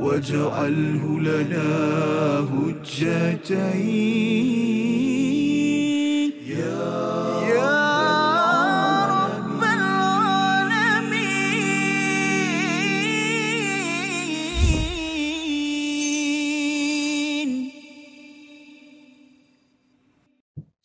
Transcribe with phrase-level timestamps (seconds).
[0.00, 1.68] واجعله لنا
[2.52, 3.88] هجتين.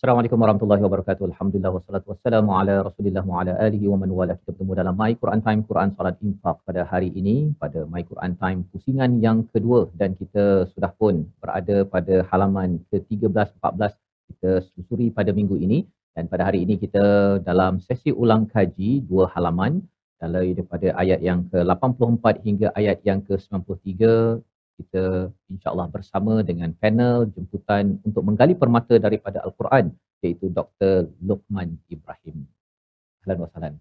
[0.04, 1.26] Assalamualaikum warahmatullahi wabarakatuh.
[1.32, 4.36] Alhamdulillah wassalatu wassalamu ala Rasulillah wa ala alihi wa man wala.
[4.36, 8.36] Kita bertemu dalam My Quran Time Quran Salat Infak pada hari ini pada My Quran
[8.42, 13.96] Time pusingan yang kedua dan kita sudah pun berada pada halaman ke-13 14
[14.28, 15.88] kita susuri pada minggu ini
[16.20, 19.80] dan pada hari ini kita dalam sesi ulang kaji dua halaman
[20.20, 24.04] dari daripada ayat yang ke-84 hingga ayat yang ke-93
[24.78, 31.12] kita insya-Allah bersama dengan panel jemputan untuk menggali permata daripada al-Quran iaitu Dr.
[31.22, 32.48] Luqman Ibrahim.
[33.24, 33.74] Ahlan wa sahlan.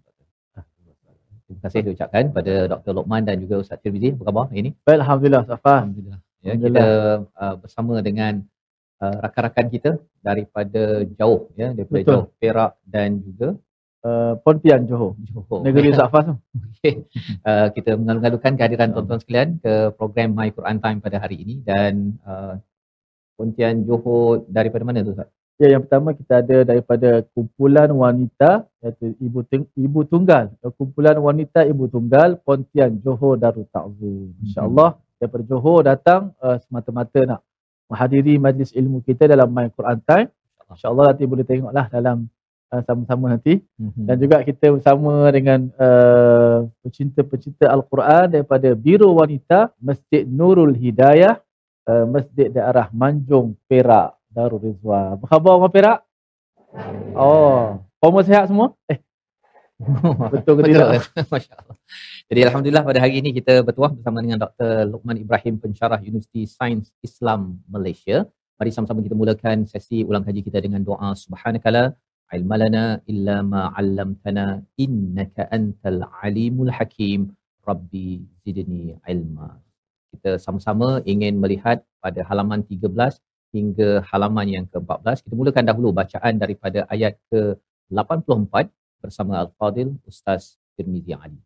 [1.52, 2.92] Terima kasih diucapkan pada Dr.
[2.96, 4.16] Luqman dan juga Ustaz Tirmizi.
[4.16, 4.70] Apa khabar hari ini?
[4.88, 5.74] Baik, Alhamdulillah, Safa.
[5.84, 6.18] Alhamdulillah.
[6.42, 6.86] Ya, kita
[7.28, 8.32] uh, bersama dengan
[9.04, 9.90] uh, rakan-rakan kita
[10.24, 12.12] daripada jauh ya, daripada Betul.
[12.16, 13.48] jauh Perak dan juga
[14.02, 15.14] Uh, Pontian, Johor.
[15.30, 15.62] Johor.
[15.62, 16.34] Negeri Safa tu.
[16.74, 17.06] Okey.
[17.46, 22.18] Uh, kita mengalu-alukan kehadiran tuan-tuan sekalian ke program My Quran Time pada hari ini dan
[22.26, 22.58] uh,
[23.38, 25.30] Pontian Johor daripada mana tu Ustaz?
[25.62, 30.50] Ya, yang pertama kita ada daripada kumpulan wanita iaitu ibu Teng- ibu tunggal.
[30.74, 34.34] Kumpulan wanita ibu tunggal Pontian Johor Darul Ta'zim.
[34.42, 37.40] Insya-Allah daripada Johor datang uh, semata-mata nak
[37.86, 40.26] menghadiri majlis ilmu kita dalam My Quran Time.
[40.74, 42.26] Insya-Allah nanti boleh tengoklah dalam
[42.72, 43.60] uh, sama-sama nanti.
[43.76, 44.08] Mhm.
[44.08, 51.36] Dan juga kita bersama dengan uh, pecinta-pecinta Al-Quran daripada Biro Wanita Masjid Nurul Hidayah
[51.86, 55.20] uh, Masjid daerah Manjung Perak Darul Rizwan.
[55.20, 55.98] Apa khabar orang Perak?
[57.12, 58.72] Oh, semua sihat semua?
[58.88, 58.96] Eh,
[60.32, 61.04] betul ke tidak?
[61.32, 61.76] Masya-Allah.
[62.32, 64.88] Jadi alhamdulillah pada hari ini kita bertuah bersama dengan Dr.
[64.88, 68.24] Luqman Ibrahim pensyarah Universiti Sains Islam Malaysia.
[68.56, 71.92] Mari sama-sama kita mulakan sesi ulang kaji kita dengan doa subhanakala
[72.36, 74.46] ilmalana illa ma 'allamtana
[74.84, 77.20] innaka antal alimul hakim
[77.68, 78.08] rabbi
[78.42, 79.48] zidni ilma.
[80.12, 83.20] Kita sama-sama ingin melihat pada halaman 13
[83.56, 85.24] hingga halaman yang ke-14.
[85.24, 88.54] Kita mulakan dahulu bacaan daripada ayat ke-84
[89.02, 91.40] bersama Al-Fadil Ustaz Tirmizi Ali.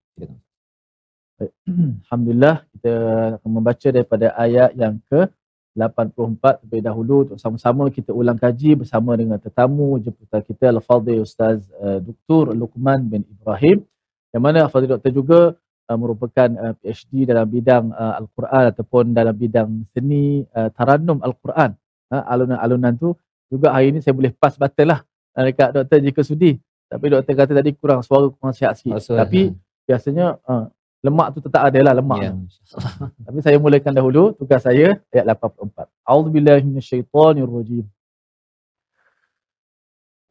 [2.06, 2.94] Alhamdulillah kita
[3.36, 5.28] akan membaca daripada ayat yang ke
[5.76, 11.68] 84 terlebih dahulu untuk sama-sama kita ulang kaji bersama dengan tetamu jemputan kita Al-Fadhil Ustaz
[11.76, 12.56] uh, Dr.
[12.56, 13.84] Luqman bin Ibrahim
[14.32, 15.40] yang mana Al-Fadhil Doktor juga
[15.86, 21.76] uh, merupakan uh, PhD dalam bidang uh, Al-Quran ataupun dalam bidang seni uh, Tarannum Al-Quran.
[22.06, 23.14] Uh, alunan-alunan tu
[23.50, 25.00] juga hari ini saya boleh pas batal lah.
[25.34, 26.58] Uh, dekat doktor jika sudi.
[26.86, 29.02] Tapi doktor kata tadi kurang suara kurang sihat sikit.
[29.02, 29.54] So- tapi
[29.86, 30.66] biasanya uh,
[31.05, 32.29] lemak tu tetap ada lah lemak Ya.
[32.31, 32.45] tu.
[33.25, 35.89] Tapi saya mulakan dahulu tugas saya ayat 84.
[36.05, 37.85] A'udzubillahi minasyaitonirrajim.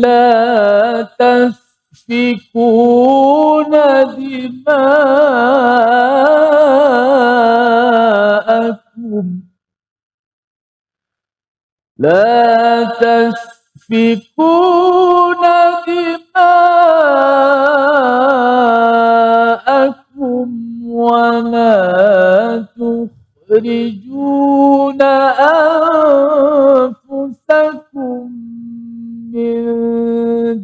[0.00, 1.04] لَا
[2.40, 3.72] تَسْفِكُونَ
[8.08, 9.24] دِمَاءَكُمْ
[11.98, 13.51] لا تسفكون
[19.18, 20.48] دماءكم
[20.88, 22.66] ولا
[23.48, 25.02] تخرجون
[27.08, 28.30] أنفسكم
[29.32, 29.62] من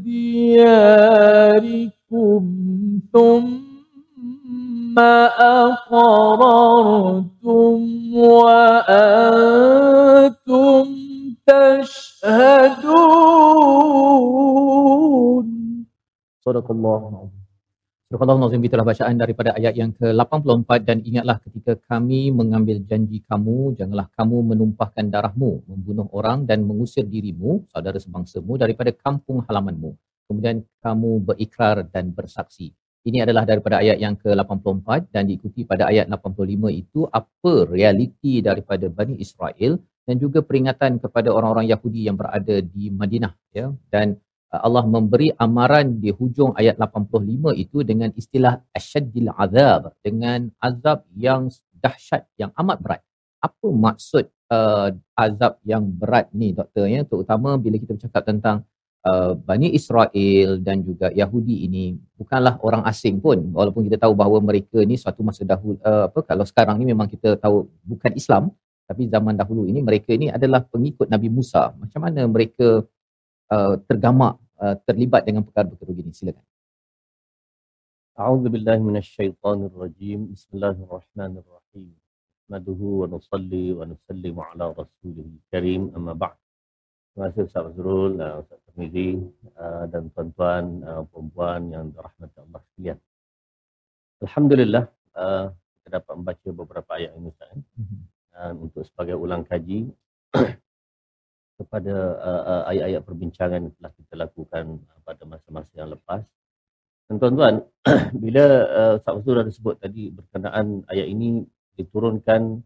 [0.03, 1.25] دياركم
[3.12, 4.98] ثم
[5.38, 6.94] أقررتم
[8.15, 9.65] وأنتم
[11.47, 12.67] تشهدون
[16.49, 17.29] Sadaqallah.
[18.09, 23.78] Sadaqallah Nazim itulah bacaan daripada ayat yang ke-84 dan ingatlah ketika kami mengambil janji kamu,
[23.78, 29.93] janganlah kamu menumpahkan darahmu, membunuh orang dan mengusir dirimu, saudara sebangsamu daripada kampung halamanmu.
[30.25, 32.73] Kemudian kamu berikrar dan bersaksi.
[33.05, 38.90] Ini adalah daripada ayat yang ke-84 dan diikuti pada ayat 85 itu apa realiti daripada
[38.90, 39.78] Bani Israel
[40.09, 44.17] dan juga peringatan kepada orang-orang Yahudi yang berada di Madinah ya dan
[44.49, 51.53] Allah memberi amaran di hujung ayat 85 itu dengan istilah asyaddil azab dengan azab yang
[51.78, 53.01] dahsyat yang amat berat.
[53.40, 58.66] Apa maksud uh, azab yang berat ni doktor ya terutama bila kita bercakap tentang
[59.05, 64.41] uh, Bani Israel dan juga Yahudi ini bukanlah orang asing pun walaupun kita tahu bahawa
[64.41, 68.49] mereka ni suatu masa dahulu uh, apa kalau sekarang ni memang kita tahu bukan Islam
[68.90, 71.69] tapi zaman dahulu ini mereka ini adalah pengikut Nabi Musa.
[71.78, 72.81] Macam mana mereka
[73.49, 76.46] Uh, tergamak uh, terlibat dengan perkara-perkara begini silakan.
[78.13, 81.90] A'udzubillahi minasyaitonirrajim rajim Bismillahirrahmanirrahim.
[82.46, 85.90] Nahmaduhu wa nusalli wa nusallimu ala rasulil karim.
[85.97, 86.37] Amma ba'd.
[87.09, 89.17] Terima kasih Ustaz Azrul, uh, Ustaz Tirmizi
[89.57, 92.97] uh, dan tuan-tuan perempuan yang dirahmati Allah sekalian.
[94.29, 94.84] Alhamdulillah
[95.81, 97.49] kita dapat membaca beberapa ayat ini Ustaz.
[97.49, 97.66] Eh.
[97.81, 97.97] Mhm.
[98.29, 99.90] Dan untuk sebagai ulang kaji
[101.59, 106.23] kepada uh, uh, ayat-ayat perbincangan yang telah kita lakukan uh, pada masa-masa yang lepas.
[107.11, 107.67] Dan tuan-tuan,
[108.23, 111.44] bila uh, Ustaz Azrul ada sebut tadi berkenaan ayat ini
[111.76, 112.64] diturunkan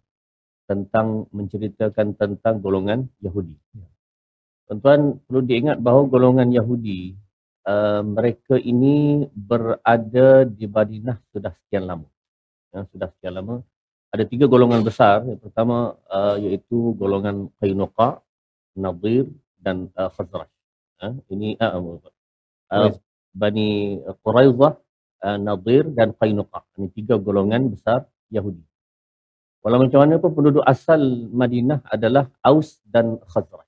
[0.70, 3.58] tentang menceritakan tentang golongan Yahudi.
[4.70, 7.18] Tuan-tuan perlu diingat bahawa golongan Yahudi
[7.68, 12.08] uh, mereka ini berada di Madinah sudah sekian lama.
[12.72, 13.64] Ya, sudah sekian lama.
[14.14, 15.26] Ada tiga golongan besar.
[15.26, 18.22] Yang pertama uh, iaitu golongan Qainuqa,
[18.76, 19.30] Nadir
[19.62, 20.50] dan uh, Khazraj.
[21.00, 22.92] Uh, ini uh, uh,
[23.34, 24.74] Bani Quraidah,
[25.24, 26.66] uh, Nadir dan Qainuqa.
[26.78, 28.62] Ini tiga golongan besar Yahudi.
[29.64, 31.00] Walau macam mana pun penduduk asal
[31.32, 33.68] Madinah adalah Aus dan Khazraj.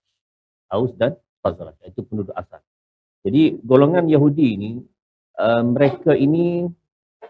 [0.68, 1.80] Aus dan Khazraj.
[1.88, 2.60] Itu penduduk asal.
[3.24, 4.72] Jadi golongan Yahudi ini,
[5.40, 6.68] uh, mereka ini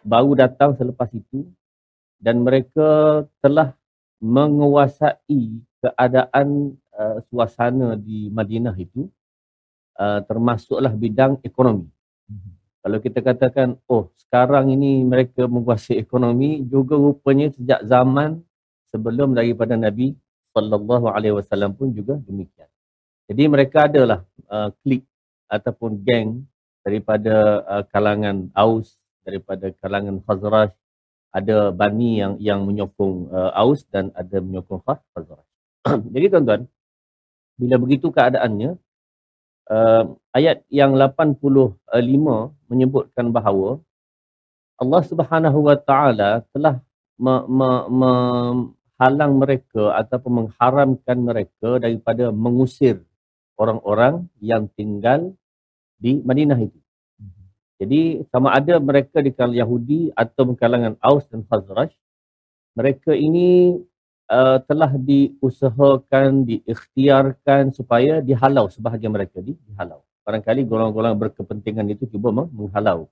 [0.01, 1.45] baru datang selepas itu
[2.17, 3.77] dan mereka telah
[4.17, 9.07] menguasai keadaan uh, suasana di Madinah itu
[9.99, 11.91] uh, termasuklah bidang ekonomi.
[12.85, 18.45] Kalau kita katakan, oh sekarang ini mereka menguasai ekonomi, juga rupanya sejak zaman
[18.93, 20.13] sebelum daripada Nabi
[20.53, 22.69] sallallahu alaihi wasallam pun juga demikian.
[23.25, 25.01] Jadi mereka adalah uh, klik
[25.49, 26.45] ataupun geng
[26.85, 30.69] daripada uh, kalangan Aus, daripada kalangan Khazraj,
[31.33, 35.45] ada Bani yang yang menyokong uh, Aus dan ada menyokong Khaz- Khazraj.
[36.13, 36.69] Jadi tuan-tuan,
[37.55, 38.75] bila begitu keadaannya,
[39.71, 40.03] uh,
[40.35, 41.79] ayat yang 85
[42.67, 43.79] menyebutkan bahawa
[44.75, 46.83] Allah Subhanahu Wa Taala telah
[47.15, 52.99] me- me- menghalang mereka ataupun mengharamkan mereka daripada mengusir
[53.55, 55.31] orang-orang yang tinggal
[55.95, 56.79] di Madinah itu.
[57.75, 61.91] Jadi sama ada mereka di kalangan Yahudi atau kalangan Aus dan Khazraj,
[62.75, 63.79] mereka ini
[64.29, 70.01] uh, telah diusahakan, diikhtiarkan supaya dihalau sebahagian mereka di, dihalau.
[70.25, 73.05] Barangkali golongan-golongan berkepentingan itu cuba meng- menghalau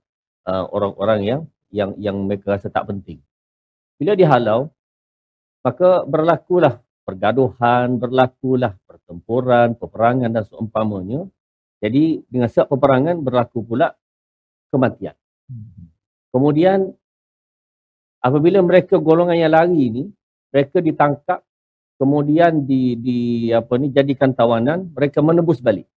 [0.50, 1.40] uh, orang-orang yang
[1.70, 3.22] yang yang mereka rasa tak penting.
[3.98, 4.70] Bila dihalau,
[5.62, 11.26] maka berlakulah pergaduhan, berlakulah pertempuran, peperangan dan seumpamanya.
[11.78, 13.92] Jadi dengan sebab peperangan berlaku pula
[14.72, 15.14] kematian.
[16.32, 16.90] Kemudian
[18.18, 20.04] apabila mereka golongan yang lari ini,
[20.54, 21.42] mereka ditangkap
[21.98, 23.18] kemudian di di
[23.50, 25.90] apa ni jadikan tawanan, mereka menebus balik.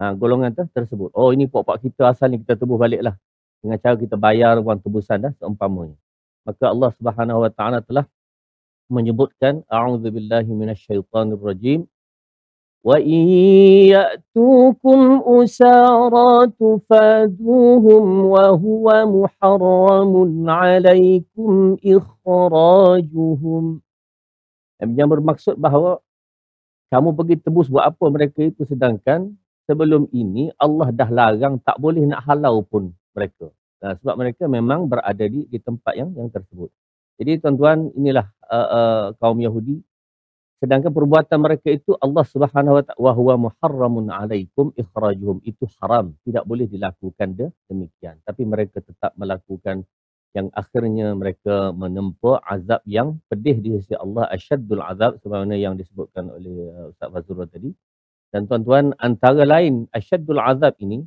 [0.00, 1.12] Ha, golongan tersebut.
[1.12, 3.20] Oh ini pok-pok kita asal ni kita tebus baliklah
[3.60, 5.92] dengan cara kita bayar wang tebusan dah seumpamanya.
[6.48, 8.08] Maka Allah Subhanahu Wa Taala telah
[8.88, 11.84] menyebutkan a'udzubillahi minasyaitonirrajim
[12.80, 23.84] wa in ya'tukum usara tufaduhum wa huwa muharramun 'alaikum ikhrajuhum
[24.80, 26.00] yang bermaksud bahawa
[26.90, 29.30] kamu pergi tebus buat apa mereka itu sedangkan
[29.68, 33.52] sebelum ini Allah dah larang tak boleh nak halau pun mereka.
[33.80, 36.68] Nah, sebab mereka memang berada di di tempat yang yang tersebut.
[37.20, 39.84] Jadi tuan-tuan inilah uh, uh, kaum Yahudi
[40.60, 46.12] sedangkan perbuatan mereka itu Allah Subhanahu wa taala wa huwa muharramun alaikum ikhrajuhum itu haram
[46.20, 49.88] tidak boleh dilakukan de, demikian tapi mereka tetap melakukan
[50.36, 56.30] yang akhirnya mereka menempa azab yang pedih di sisi Allah asyaddul azab sebagaimana yang disebutkan
[56.30, 57.70] oleh uh, Ustaz Fazrul tadi.
[58.30, 61.02] Dan tuan-tuan antara lain asyaddul azab ini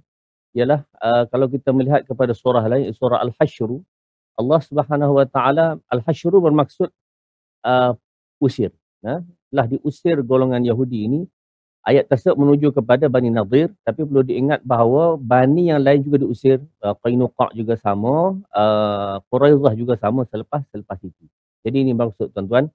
[0.51, 3.72] ialah uh, kalau kita melihat kepada surah lain surah al-hasyr
[4.36, 6.89] Allah Subhanahu wa taala al-hasyr bermaksud
[7.63, 7.96] uh,
[8.44, 8.75] usir.
[9.00, 11.20] Nah telah diusir golongan Yahudi ini
[11.83, 16.63] ayat tersebut menuju kepada Bani Nadir tapi perlu diingat bahawa Bani yang lain juga diusir.
[16.79, 21.23] Uh, Qainuqa juga sama uh, Quraidah juga sama selepas selepas itu.
[21.63, 22.67] Jadi ini maksud tuan-tuan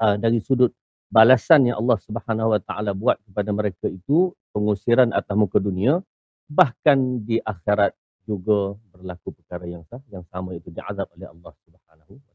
[0.00, 0.72] uh, dari sudut
[1.12, 6.00] balasan yang Allah Subhanahu wa taala buat kepada mereka itu pengusiran atas muka dunia
[6.48, 7.92] bahkan di akhirat
[8.24, 12.31] juga berlaku perkara yang sah yang sama itu diazab oleh Allah Subhanahu wa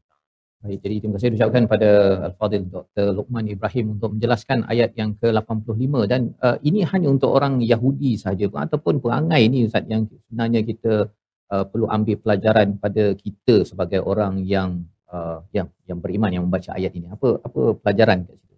[0.58, 1.90] Baik, jadi terima kasih diucapkan pada
[2.26, 3.14] Al-Fadhil Dr.
[3.14, 8.50] Luqman Ibrahim untuk menjelaskan ayat yang ke-85 dan uh, ini hanya untuk orang Yahudi sahaja
[8.50, 11.14] ataupun perangai ini Ustaz yang sebenarnya kita
[11.54, 14.82] uh, perlu ambil pelajaran pada kita sebagai orang yang
[15.14, 17.06] uh, yang yang beriman yang membaca ayat ini.
[17.06, 18.54] Apa apa pelajaran kat situ?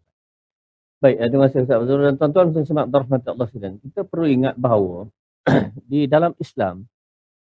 [1.04, 3.76] Baik, eh, terima kasih Ustaz Fazrul dan tuan-tuan dan semak rahmat Allah sekalian.
[3.76, 5.04] Kita perlu ingat bahawa
[5.92, 6.88] di dalam Islam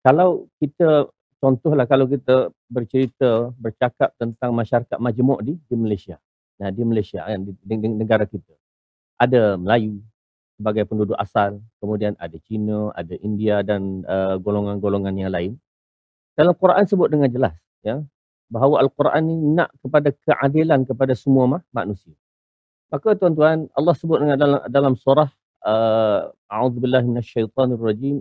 [0.04, 1.08] kalau kita
[1.42, 6.22] contohlah kalau kita bercerita bercakap tentang masyarakat majmuk di di Malaysia.
[6.62, 8.54] Nah di Malaysia kan di, di, di negara kita.
[9.18, 9.98] Ada Melayu
[10.54, 15.52] sebagai penduduk asal, kemudian ada Cina, ada India dan uh, golongan-golongan yang lain.
[16.38, 17.98] Dalam Quran sebut dengan jelas ya
[18.46, 22.14] bahawa Al-Quran ini nak kepada keadilan kepada semua manusia.
[22.92, 25.28] Maka tuan-tuan Allah sebut dengan dalam dalam surah
[25.66, 28.20] uh, A'udzubillahi minasyaitonirrajim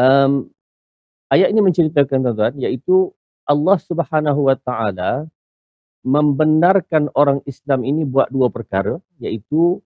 [0.00, 0.48] Um,
[1.28, 3.12] ayat ini menceritakan tuan-tuan iaitu
[3.44, 5.28] Allah Subhanahu Wa Taala
[6.00, 9.84] membenarkan orang Islam ini buat dua perkara iaitu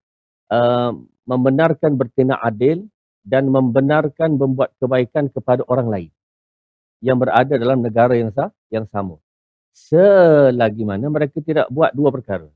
[0.55, 0.93] um,
[1.27, 2.87] membenarkan bertindak adil
[3.27, 6.11] dan membenarkan membuat kebaikan kepada orang lain
[7.03, 9.19] yang berada dalam negara yang sah, yang sama.
[9.75, 12.47] Selagi mana mereka tidak buat dua perkara.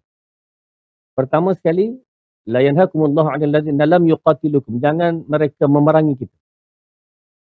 [1.18, 1.98] Pertama sekali,
[2.46, 4.78] la yanhakumullahu 'anil ladzina lam yuqatilukum.
[4.78, 6.38] Jangan mereka memerangi kita.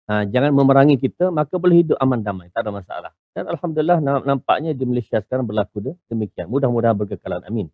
[0.03, 3.11] Ha, jangan memerangi kita, maka boleh hidup aman damai, tak ada masalah.
[3.31, 6.51] Dan alhamdulillah nampaknya di Malaysia sekarang berlaku demikian.
[6.51, 7.41] Mudah-mudahan berkekalan.
[7.47, 7.71] Amin.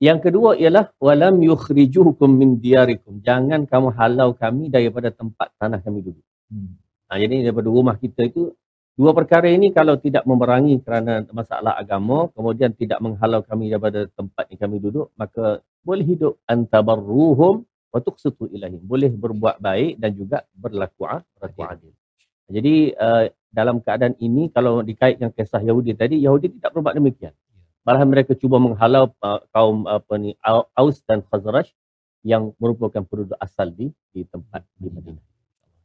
[0.00, 3.20] Yang kedua ialah walam yukhrijukum min diyarikum.
[3.20, 6.24] Jangan kamu halau kami daripada tempat tanah kami duduk.
[6.48, 6.80] Hmm.
[7.10, 8.54] Ha, jadi daripada rumah kita itu
[8.96, 14.48] dua perkara ini kalau tidak memerangi kerana masalah agama, kemudian tidak menghalau kami daripada tempat
[14.48, 18.80] yang kami duduk, maka boleh hidup antabarruhum wa tuqsitu ilahim.
[18.82, 21.06] Boleh berbuat baik dan juga berlaku
[21.36, 21.92] berlaku adil.
[22.50, 27.34] Jadi uh, dalam keadaan ini kalau dikaitkan kisah Yahudi tadi, Yahudi tidak berbuat demikian.
[27.86, 30.34] Malah mereka cuba menghalau uh, kaum apa ni
[30.74, 31.70] Aus dan Khazraj
[32.20, 35.24] yang merupakan penduduk asal di di tempat di Madinah.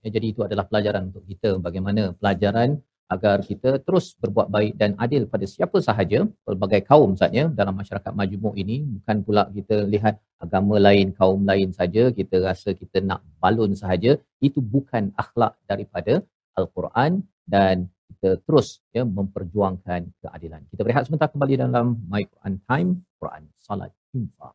[0.06, 2.78] Ya, jadi itu adalah pelajaran untuk kita bagaimana pelajaran
[3.14, 8.12] agar kita terus berbuat baik dan adil pada siapa sahaja pelbagai kaum saatnya dalam masyarakat
[8.21, 10.14] majmuk ini bukan pula kita lihat
[10.45, 14.12] agama lain kaum lain saja kita rasa kita nak balun sahaja
[14.49, 16.14] itu bukan akhlak daripada
[16.55, 17.12] al-Quran
[17.55, 17.76] dan
[18.11, 20.61] kita terus ya memperjuangkan keadilan.
[20.71, 24.55] Kita berehat sebentar kembali dalam My Quran Time, Quran Salat Infaq.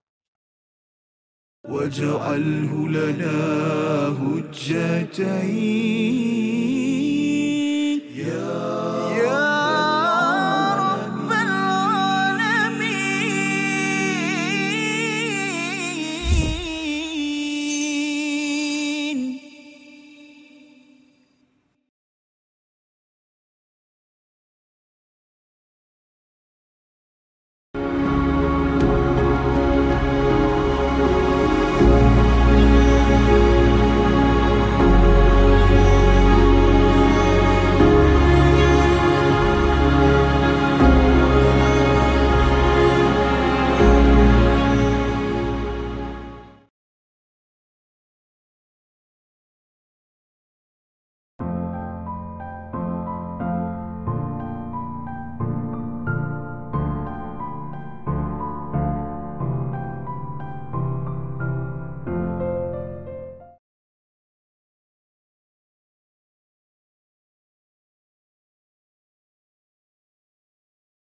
[1.65, 3.37] واجعله لنا
[4.21, 6.38] هجتين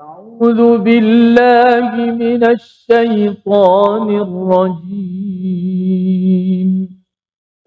[0.00, 1.88] أعوذ بالله
[2.22, 5.04] من الشيطان الرجيم.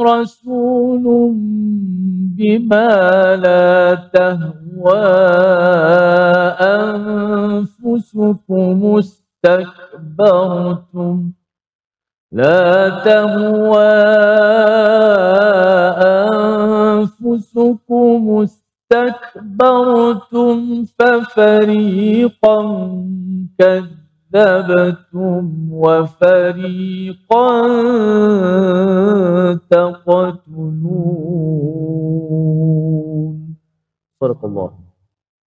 [0.00, 1.04] رسول
[2.38, 5.06] بما لا تهوى
[7.58, 8.98] أنفسكم
[9.78, 10.52] استكبرتم
[12.32, 13.94] لا تهوى
[17.18, 18.46] أنفسكم
[18.92, 20.58] استكبرتم
[20.98, 22.58] ففريقا
[23.58, 24.07] كذبتم
[25.83, 27.49] وفريقا
[29.69, 30.93] تقتلون
[34.21, 34.71] صدق الله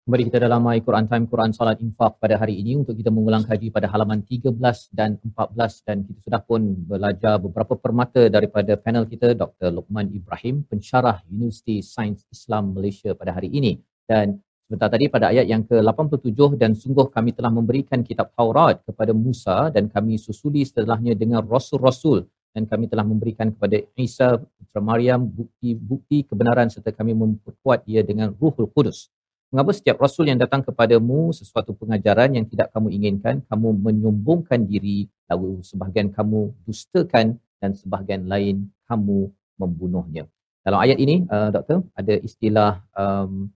[0.09, 3.45] Kembali kita dalam My Quran Time Quran Salat Infak pada hari ini untuk kita mengulang
[3.45, 4.57] kaji pada halaman 13
[4.89, 9.69] dan 14 dan kita sudah pun belajar beberapa permata daripada panel kita Dr.
[9.69, 13.77] Luqman Ibrahim pensyarah Universiti Sains Islam Malaysia pada hari ini
[14.09, 19.12] dan sebentar tadi pada ayat yang ke-87 dan sungguh kami telah memberikan kitab Taurat kepada
[19.12, 22.24] Musa dan kami susuli setelahnya dengan rasul-rasul
[22.56, 28.32] dan kami telah memberikan kepada Isa putra Maryam bukti-bukti kebenaran serta kami memperkuat dia dengan
[28.32, 29.10] Ruhul Kudus.
[29.52, 35.06] Mengapa setiap rasul yang datang kepadamu sesuatu pengajaran yang tidak kamu inginkan, kamu menyombongkan diri,
[35.30, 40.26] lalu sebahagian kamu dustakan dan sebahagian lain kamu membunuhnya.
[40.64, 43.46] Dalam ayat ini, uh, doktor, ada istilah um,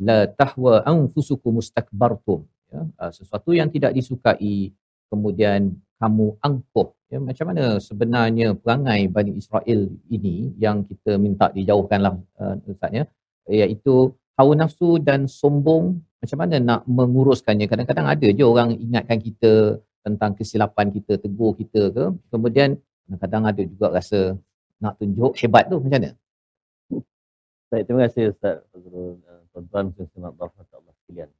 [0.00, 2.44] la tahwa anfusukum mustakbartum.
[2.72, 4.74] Ya, uh, sesuatu yang tidak disukai,
[5.08, 6.92] kemudian kamu angkuh.
[7.06, 13.04] Ya, macam mana sebenarnya perangai Bani Israel ini yang kita minta dijauhkanlah uh, Ustaz ya,
[13.46, 19.78] iaitu hawa nafsu dan sombong macam mana nak menguruskannya kadang-kadang ada je orang ingatkan kita
[20.02, 22.74] tentang kesilapan kita tegur kita ke kemudian
[23.06, 24.34] kadang-kadang ada juga rasa
[24.82, 26.10] nak tunjuk hebat tu macam mana
[27.66, 29.18] Baik, terima kasih Ustaz Fazrul.
[29.56, 31.30] Tuan-tuan muslim rahmat Allah sekalian.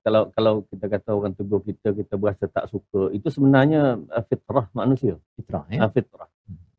[0.00, 4.72] Kalau kalau kita kata orang tegur kita, kita berasa tak suka, itu sebenarnya uh, fitrah
[4.72, 5.20] manusia.
[5.36, 6.28] fitrah ya Uh, fitrah.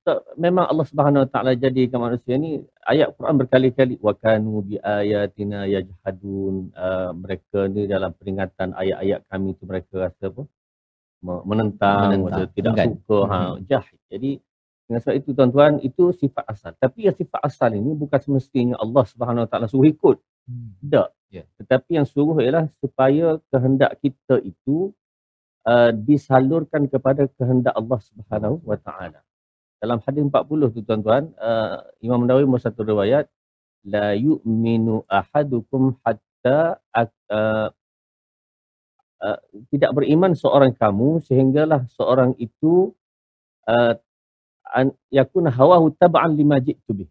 [0.01, 4.79] So, memang Allah Subhanahu Wa Taala jadikan manusia ni ayat Quran berkali-kali wa kanu bi
[4.81, 10.47] ayatina yajhadun uh, mereka ni dalam peringatan ayat-ayat kami tu mereka rasa apa
[11.17, 12.87] Me- menentang, Menentang, tidak enggan.
[12.97, 13.55] suka ha Mhm.
[13.67, 14.31] jahid jadi
[14.87, 16.71] dengan sebab itu tuan-tuan itu sifat asal.
[16.79, 20.17] Tapi yang sifat asal ini bukan semestinya Allah Subhanahu Wa Taala suruh ikut.
[20.81, 21.43] Tidak Ya.
[21.59, 24.95] tetapi yang suruh ialah supaya kehendak kita itu
[25.67, 29.19] uh, disalurkan kepada kehendak Allah Subhanahu Wa Taala.
[29.77, 33.27] Dalam hadis 40 tu tuan-tuan uh, Imam Nawawi membuat satu riwayat
[33.83, 37.69] la yu'minu ahadukum hatta uh,
[39.19, 42.95] uh, tidak beriman seorang kamu sehinggalah seorang itu
[43.67, 43.99] uh,
[44.73, 47.09] an, yakun hawahu tab'an lima ji'tu bih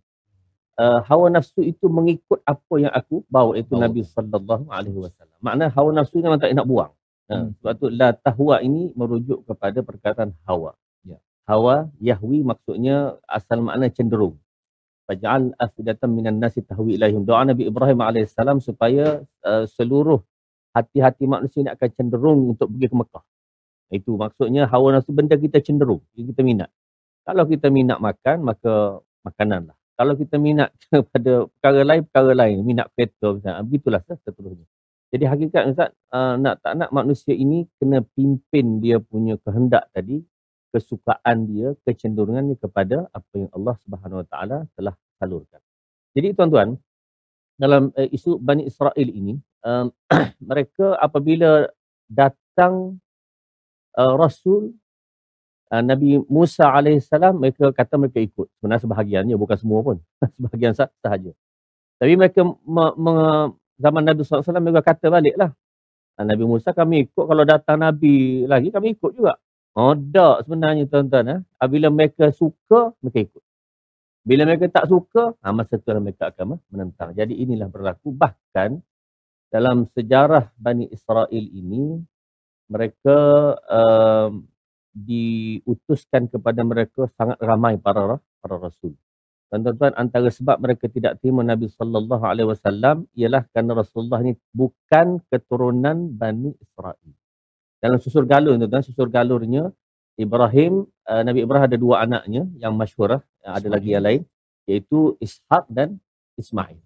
[0.80, 3.82] uh, hawa nafsu itu mengikut apa yang aku bawa itu Bawa.
[3.88, 6.92] Nabi sallallahu alaihi wasallam makna hawa nafsu ni memang tak nak buang
[7.26, 7.50] Hmm.
[7.50, 7.58] hmm.
[7.58, 11.18] sebab tu la tahwa ini merujuk kepada perkataan hawa Ya.
[11.50, 14.38] hawa yahwi maksudnya asal makna cenderung
[15.10, 20.22] faj'al afidatan minan nasi tahwi ilaihim doa Nabi Ibrahim alaihissalam supaya uh, seluruh
[20.70, 23.24] hati-hati manusia ini akan cenderung untuk pergi ke Mekah
[23.90, 26.70] itu maksudnya hawa nafsu benda kita cenderung kita minat
[27.26, 29.76] kalau kita minat makan maka makanan lah.
[29.98, 32.62] Kalau kita minat kepada perkara lain perkara lain.
[32.62, 34.66] Minat kereta misalnya begitulah seterusnya.
[35.10, 40.22] Jadi hakikat Ustaz uh, nak tak nak manusia ini kena pimpin dia punya kehendak tadi
[40.70, 45.62] kesukaan dia kecenderungannya kepada apa yang Allah Subhanahu Wa Taala telah salurkan.
[46.12, 46.76] Jadi tuan-tuan
[47.56, 49.34] dalam uh, isu Bani Israel ini
[49.64, 49.88] um,
[50.50, 51.70] mereka apabila
[52.06, 53.00] datang
[53.96, 54.76] uh, Rasul
[55.72, 58.46] uh, Nabi Musa alaihissalam mereka kata mereka ikut.
[58.60, 59.96] Sebenarnya sebahagiannya bukan semua pun.
[60.36, 61.32] Sebahagian sah- sahaja.
[61.96, 65.50] Tapi mereka me- me- zaman Nabi SAW mereka kata balik lah.
[66.16, 69.36] Ah, Nabi Musa kami ikut kalau datang Nabi lagi kami ikut juga.
[69.76, 71.26] Oh tak sebenarnya tuan-tuan.
[71.28, 71.40] Eh?
[71.60, 73.42] Ah, Bila mereka suka mereka ikut.
[74.26, 77.14] Bila mereka tak suka, ah, masa tu lah mereka akan menentang.
[77.14, 78.10] Jadi inilah berlaku.
[78.10, 78.80] Bahkan
[79.54, 82.02] dalam sejarah Bani Israel ini,
[82.66, 83.18] mereka
[83.70, 84.42] um,
[84.96, 88.96] diutuskan kepada mereka sangat ramai para para rasul.
[89.46, 94.34] Dan tuan-tuan antara sebab mereka tidak terima Nabi sallallahu alaihi wasallam ialah kerana Rasulullah ni
[94.50, 97.12] bukan keturunan Bani Israel.
[97.78, 99.70] Dalam susur galur tuan-tuan, susur galurnya
[100.18, 104.22] Ibrahim, uh, Nabi Ibrahim ada dua anaknya yang masyhur, ada lagi yang lain
[104.66, 106.02] iaitu Ishaq dan
[106.34, 106.82] Ismail.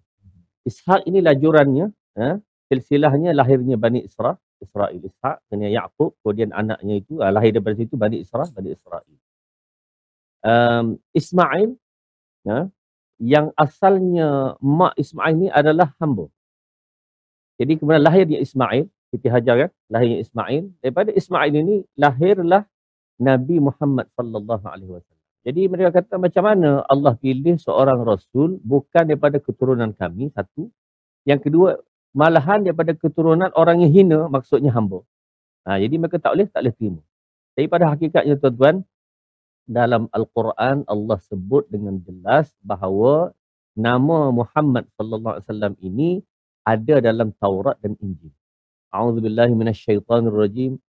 [0.68, 1.88] Ishaq ini lajurannya,
[2.20, 2.36] eh,
[2.68, 7.96] silsilahnya lahirnya Bani Israel, Israel Ishaq, kemudian Yaqub, kemudian anaknya itu uh, lahir daripada situ
[7.96, 9.04] Bani Israel, Bani Israel.
[10.40, 11.76] Um, Ismail
[12.48, 12.68] ya,
[13.20, 16.28] yang asalnya mak Ismail ni adalah hamba.
[17.60, 20.62] Jadi kemudian lahirnya Ismail, Siti Hajar kan, lahirnya Ismail.
[20.80, 22.64] Daripada Ismail ini lahirlah
[23.20, 25.20] Nabi Muhammad sallallahu alaihi wasallam.
[25.44, 30.68] Jadi mereka kata macam mana Allah pilih seorang rasul bukan daripada keturunan kami satu.
[31.28, 31.70] Yang kedua
[32.15, 35.03] malahan daripada keturunan orang yang hina maksudnya hamba.
[35.67, 37.01] Ha, jadi mereka tak boleh tak boleh terima.
[37.55, 38.75] Tapi pada hakikatnya tuan-tuan
[39.65, 43.33] dalam Al-Quran Allah sebut dengan jelas bahawa
[43.75, 46.09] nama Muhammad sallallahu alaihi wasallam ini
[46.63, 48.31] ada dalam Taurat dan Injil.
[48.93, 50.79] A'udzubillahi minasyaitonirrajim.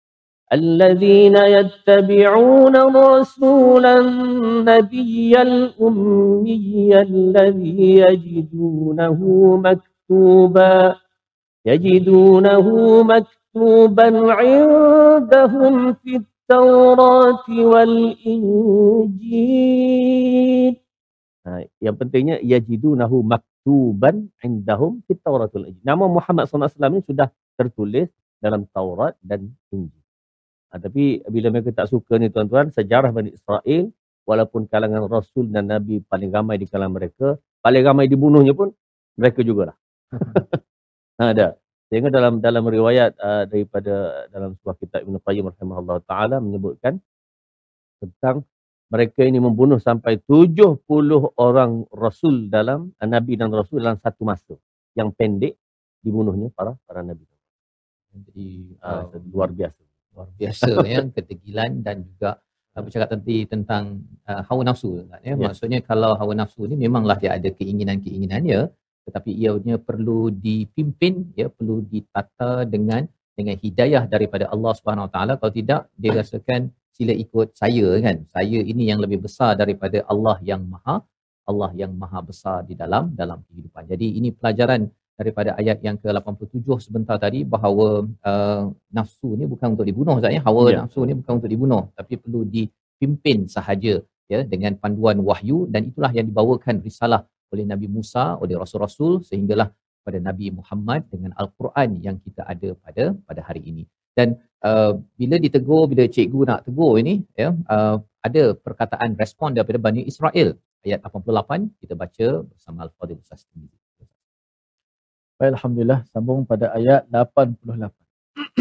[0.47, 9.19] الذين يتبعون الرسول النبي الأمي الذي يجدونه
[9.67, 10.97] مكتوبا
[11.67, 12.67] يجدونه
[13.03, 19.17] مكتوبا عندهم في التوراة والإنجيل
[21.47, 25.79] Ha, yang pentingnya yajidunahu maktuban indahum fit Taurat wal Injil.
[25.87, 28.11] Nama Muhammad SAW ini sudah tertulis
[28.43, 30.03] dalam Taurat dan Injil.
[30.75, 33.95] Ha, tapi bila mereka tak suka ni tuan-tuan, sejarah Bani Israel
[34.27, 38.75] walaupun kalangan Rasul dan Nabi paling ramai di kalangan mereka, paling ramai dibunuhnya pun
[39.15, 39.79] mereka jugalah.
[41.22, 41.48] ha, ada.
[41.92, 46.98] Sehingga dalam dalam riwayat uh, daripada dalam sebuah kitab Ibn Qayyim rahimahullah ta'ala menyebutkan
[48.02, 48.48] tentang
[48.92, 50.88] mereka ini membunuh sampai 70
[51.40, 54.56] orang rasul dalam eh, nabi dan rasul dalam satu masa
[54.96, 55.56] yang pendek
[56.04, 57.24] dibunuhnya para para nabi.
[58.12, 59.80] Jadi Uh, uh, luar biasa.
[60.12, 62.40] luar biasa ya ketegilan dan juga
[62.76, 65.36] uh, bercakap tadi tentang uh, hawa nafsu kan, ya.
[65.36, 65.48] Ya.
[65.48, 68.68] Maksudnya kalau hawa nafsu ni memanglah dia ada keinginan-keinginannya
[69.12, 73.04] tetapi ianya perlu dipimpin ya perlu ditata dengan
[73.38, 78.18] dengan hidayah daripada Allah Subhanahu Wa Taala kalau tidak dia rasakan sila ikut saya kan
[78.36, 80.96] saya ini yang lebih besar daripada Allah yang maha
[81.52, 83.84] Allah yang maha besar di dalam dalam kehidupan.
[83.92, 84.82] Jadi ini pelajaran
[85.20, 87.88] daripada ayat yang ke-87 sebentar tadi bahawa
[88.32, 88.64] uh,
[88.98, 90.42] nafsu ni bukan untuk dibunuh Ustaz ya.
[90.48, 90.80] Hawa Ya.
[90.86, 93.94] nafsu ni bukan untuk dibunuh tapi perlu dipimpin sahaja
[94.32, 99.70] ya dengan panduan wahyu dan itulah yang dibawakan risalah oleh Nabi Musa, oleh rasul-rasul sehinggalah
[100.06, 103.84] pada Nabi Muhammad dengan al-Quran yang kita ada pada pada hari ini.
[104.18, 104.36] Dan
[104.68, 110.02] uh, bila ditegur bila cikgu nak tegur ini ya uh, ada perkataan respon daripada Bani
[110.12, 110.50] Israel
[110.86, 113.46] ayat 88 kita baca bersama Al-Fadhil Ustaz
[115.42, 116.06] Alhamdulillah.
[116.14, 117.90] Sambung pada ayat 88.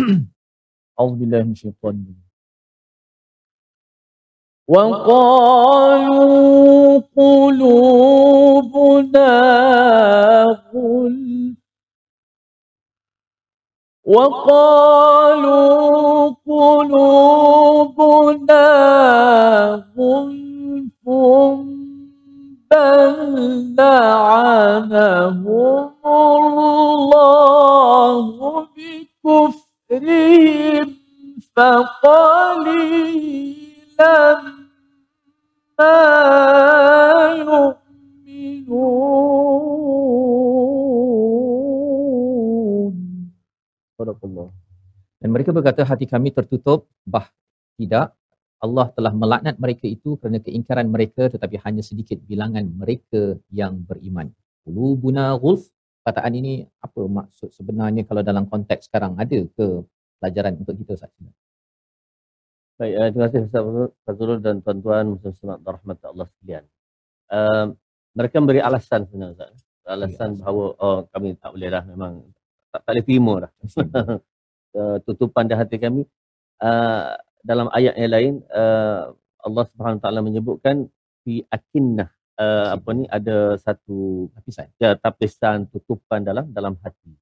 [1.01, 2.30] Auzubillahi minasyaitanir rajim.
[4.71, 6.61] وقالوا
[7.17, 7.81] قلوبنا
[10.75, 11.57] غلف
[14.61, 15.51] وقالوا
[16.47, 17.81] قلوبنا
[19.99, 21.05] غلف
[22.71, 25.47] بل لعنهم
[26.37, 28.17] الله
[29.25, 30.89] بكفرهم
[31.57, 32.61] فقليلا
[35.80, 37.86] ما يؤمنون
[43.96, 44.52] Barakallah.
[45.24, 47.32] Dan mereka berkata hati kami tertutup bah
[47.80, 48.12] tidak
[48.60, 54.32] Allah telah melaknat mereka itu kerana keingkaran mereka tetapi hanya sedikit bilangan mereka yang beriman.
[54.68, 55.72] Qulubuna ghulf
[56.04, 56.54] perkataan ini
[56.86, 59.68] apa maksud sebenarnya kalau dalam konteks sekarang ada ke
[60.22, 61.12] pelajaran untuk kita Ustaz?
[62.81, 63.65] Baik, uh, terima kasih Ustaz
[64.09, 66.65] Fazrul- dan tuan-tuan muslim rahmat Allah sekalian.
[67.29, 67.77] Uh,
[68.17, 69.61] mereka memberi alasan sebenarnya Ustaz.
[69.85, 70.31] Alasan alasan.
[70.41, 72.13] bahawa oh kami tak boleh dah memang
[72.73, 73.53] tak, tak boleh terima dah.
[74.81, 76.09] uh, tutupan di hati kami.
[76.57, 79.13] Uh, dalam ayat yang lain uh,
[79.45, 80.89] Allah Subhanahu Taala menyebutkan
[81.21, 82.09] fi akinnah
[82.41, 84.73] uh, apa ni ada satu Hafisan.
[84.81, 87.13] ya, tapisan tutupan dalam dalam hati.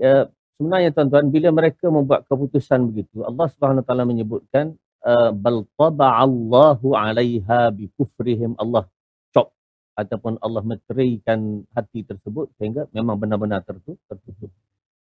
[0.00, 0.24] Ya,
[0.60, 4.76] sebenarnya tuan-tuan bila mereka membuat keputusan begitu Allah Subhanahu Taala menyebutkan
[5.08, 8.84] uh, bal taba'allahu 'alaiha bi kufrihim Allah
[9.32, 9.56] cop
[9.96, 13.96] ataupun Allah meteraikan hati tersebut sehingga memang benar-benar tertutup.
[14.04, 14.52] tertutup.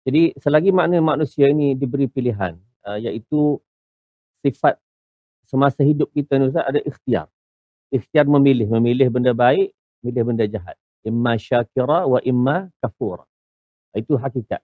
[0.07, 2.55] Jadi selagi makna manusia ini diberi pilihan
[2.87, 3.59] uh, iaitu
[4.47, 4.79] sifat
[5.51, 7.27] semasa hidup kita ni Ustaz ada ikhtiar.
[7.91, 10.79] Ikhtiar memilih, memilih benda baik, memilih benda jahat.
[11.03, 13.27] Imma syakira wa imma kafura.
[13.99, 14.63] Itu hakikat.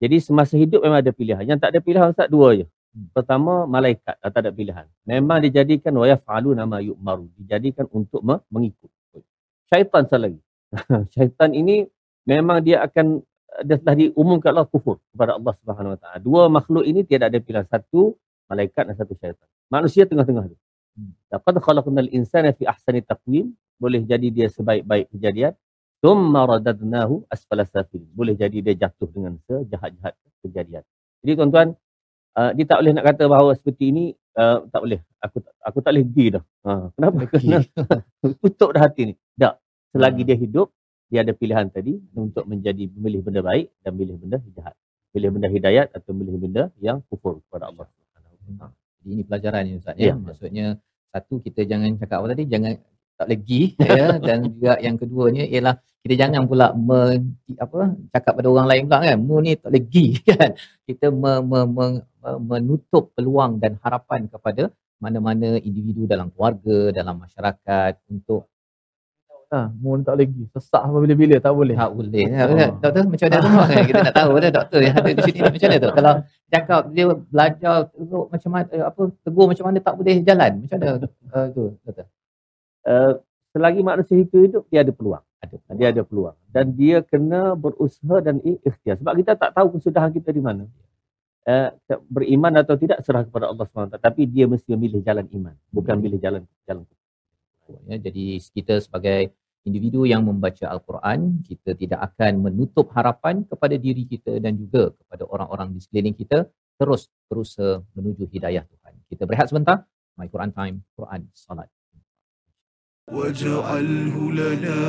[0.00, 1.44] Jadi semasa hidup memang ada pilihan.
[1.44, 2.66] Yang tak ada pilihan Ustaz dua je.
[3.14, 4.88] Pertama malaikat tak ada pilihan.
[5.06, 7.30] Memang dijadikan wa yaf'alu nama yu'maru.
[7.38, 8.90] Dijadikan untuk me- mengikut.
[9.70, 10.40] Syaitan satu lagi.
[11.14, 11.86] Syaitan ini
[12.26, 13.22] memang dia akan
[13.62, 16.18] dia telah diumumkan Allah kufur kepada Allah Subhanahu Wa Taala.
[16.18, 17.66] Dua makhluk ini tidak ada pilihan.
[17.68, 18.16] Satu
[18.50, 19.46] malaikat dan satu syaitan.
[19.70, 20.56] Manusia tengah-tengah tu.
[21.30, 23.54] Laqad khalaqnal insana fi ahsani taqwim.
[23.78, 25.54] Boleh jadi dia sebaik-baik kejadian.
[26.00, 28.00] Thumma radadnahu asfala safil.
[28.16, 30.84] Boleh jadi dia jatuh dengan sejahat-jahat kejadian.
[31.20, 31.76] Jadi tuan-tuan,
[32.40, 34.04] uh, dia tak boleh nak kata bahawa seperti ini
[34.40, 35.00] uh, tak boleh.
[35.20, 36.44] Aku aku tak boleh pergi dah.
[36.64, 37.18] Ha, kenapa?
[37.28, 37.58] Kerana
[38.40, 39.14] tutup dah hati ni.
[39.36, 39.60] Tak.
[39.92, 40.28] Selagi Hmm.
[40.32, 40.68] dia hidup,
[41.12, 44.72] dia ada pilihan tadi untuk menjadi memilih benda baik dan memilih benda jahat.
[45.12, 48.66] Pilih benda hidayat atau memilih benda yang kufur kepada Allah Subhanahu wa taala.
[49.04, 50.12] Jadi ini pelajaran ni Ustaz Ya.
[50.12, 50.14] ya.
[50.16, 50.66] Maksudnya
[51.10, 52.72] satu kita jangan cakap apa tadi jangan
[53.20, 57.20] tak legi ya dan juga yang keduanya ialah kita jangan pula me,
[57.60, 60.56] apa cakap pada orang lain pula kan mu ni tak legi kan.
[60.88, 67.20] Kita me, me, me, me, menutup peluang dan harapan kepada mana-mana individu dalam keluarga, dalam
[67.20, 68.48] masyarakat untuk
[69.50, 70.46] Ha, mu ni tak lagi.
[70.54, 71.74] Sesak sampai bila-bila tak boleh.
[71.74, 72.22] tak boleh.
[72.38, 72.54] Oh.
[72.54, 72.70] Oh.
[72.78, 73.50] Doktor macam mana tu?
[73.50, 73.82] Kan?
[73.90, 75.90] Kita nak tahu dah doktor yang ada di sini macam mana tu?
[75.90, 76.12] Kalau
[76.54, 80.50] cakap dia belajar teruk macam mana eh, apa tegur macam mana tak boleh jalan.
[80.62, 80.88] Macam mana
[81.34, 82.06] uh, tu doktor?
[82.86, 83.20] Uh,
[83.52, 85.24] selagi manusia itu hidup, dia ada peluang.
[85.40, 85.56] Ada.
[85.72, 86.36] Dia ada peluang.
[86.52, 89.00] Dan dia kena berusaha dan ikhtiar.
[89.00, 90.68] Sebab kita tak tahu kesudahan kita di mana.
[91.48, 91.72] Uh,
[92.06, 93.96] beriman atau tidak serah kepada Allah SWT.
[93.96, 95.54] Tapi dia mesti memilih jalan iman.
[95.72, 96.04] Bukan Hmm.
[96.04, 96.84] pilih jalan jalan
[97.86, 99.30] Ya, jadi kita sebagai
[99.62, 105.22] individu yang membaca Al-Quran, kita tidak akan menutup harapan kepada diri kita dan juga kepada
[105.30, 108.92] orang-orang di sekeliling kita terus berusaha menuju hidayah Tuhan.
[109.06, 109.84] Kita berehat sebentar.
[110.16, 111.68] My Quran Time, Quran Salat.
[113.12, 114.80] واجعله لنا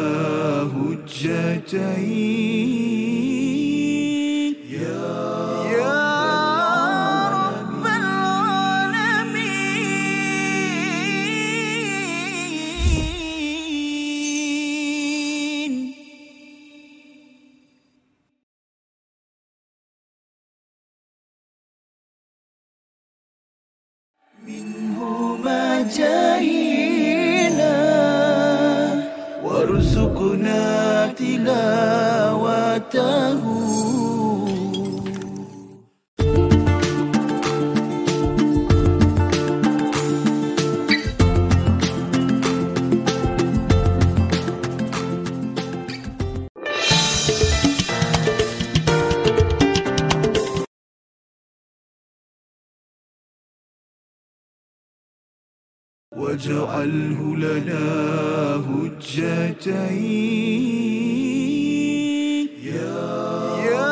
[0.76, 2.22] هجتين.
[56.52, 57.86] واجعله لنا
[58.68, 60.02] هجتين
[62.64, 63.00] يا
[63.72, 63.92] يا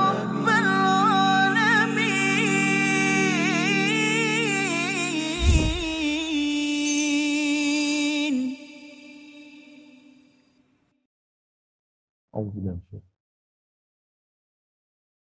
[0.00, 0.46] رب
[7.90, 8.56] العالمين
[12.34, 13.02] أعوذ بالله من الشيطان.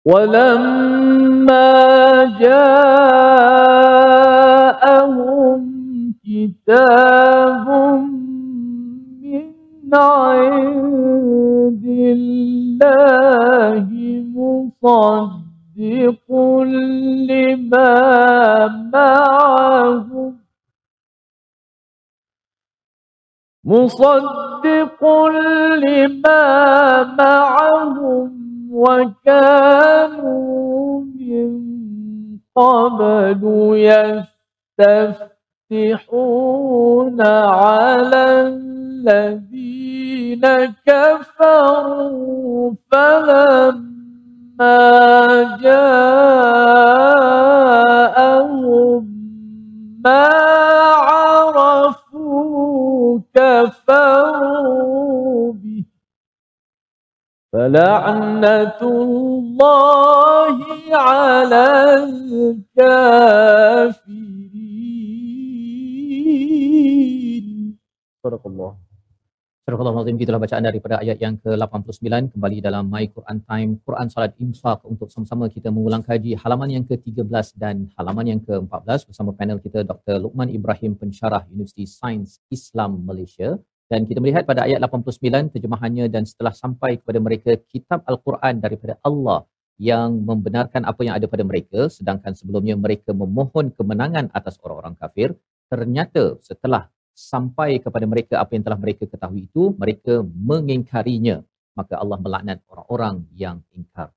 [0.05, 1.68] ولما
[2.40, 3.31] جاءهم
[6.66, 7.68] كتاب
[9.22, 9.53] من
[9.94, 13.87] عند الله
[14.83, 16.29] مصدق
[17.29, 17.92] لما
[18.92, 20.33] معهم
[23.64, 25.01] مصدق
[25.83, 26.42] لما
[27.18, 28.31] معهم
[28.72, 30.40] وكانوا
[31.01, 31.51] من
[32.57, 33.42] قبل
[33.77, 35.31] يستفتحون
[37.20, 38.24] على
[39.06, 40.44] الذين
[40.87, 44.78] كفروا فلما
[45.62, 46.62] جاءهم
[50.04, 50.28] ما
[51.92, 52.52] عرفوا
[53.35, 54.72] كفروا
[55.52, 55.85] به.
[57.52, 60.58] فلعنة الله
[60.92, 61.94] على
[62.78, 64.21] الكافرين.
[68.22, 68.78] Surakallah.
[69.66, 74.38] Surakallah mazim, itulah bacaan daripada ayat yang ke-89 kembali dalam My Quran Time, Quran Salat
[74.38, 79.58] Infaq untuk sama-sama kita mengulang kaji halaman yang ke-13 dan halaman yang ke-14 bersama panel
[79.58, 80.22] kita Dr.
[80.22, 83.58] Luqman Ibrahim Pensyarah Universiti Sains Islam Malaysia.
[83.90, 89.02] Dan kita melihat pada ayat 89 terjemahannya dan setelah sampai kepada mereka kitab Al-Quran daripada
[89.02, 89.50] Allah
[89.82, 95.35] yang membenarkan apa yang ada pada mereka sedangkan sebelumnya mereka memohon kemenangan atas orang-orang kafir
[95.66, 101.44] ternyata setelah sampai kepada mereka apa yang telah mereka ketahui itu mereka mengingkarinya.
[101.72, 104.12] Maka Allah melaknat orang-orang yang ingkar.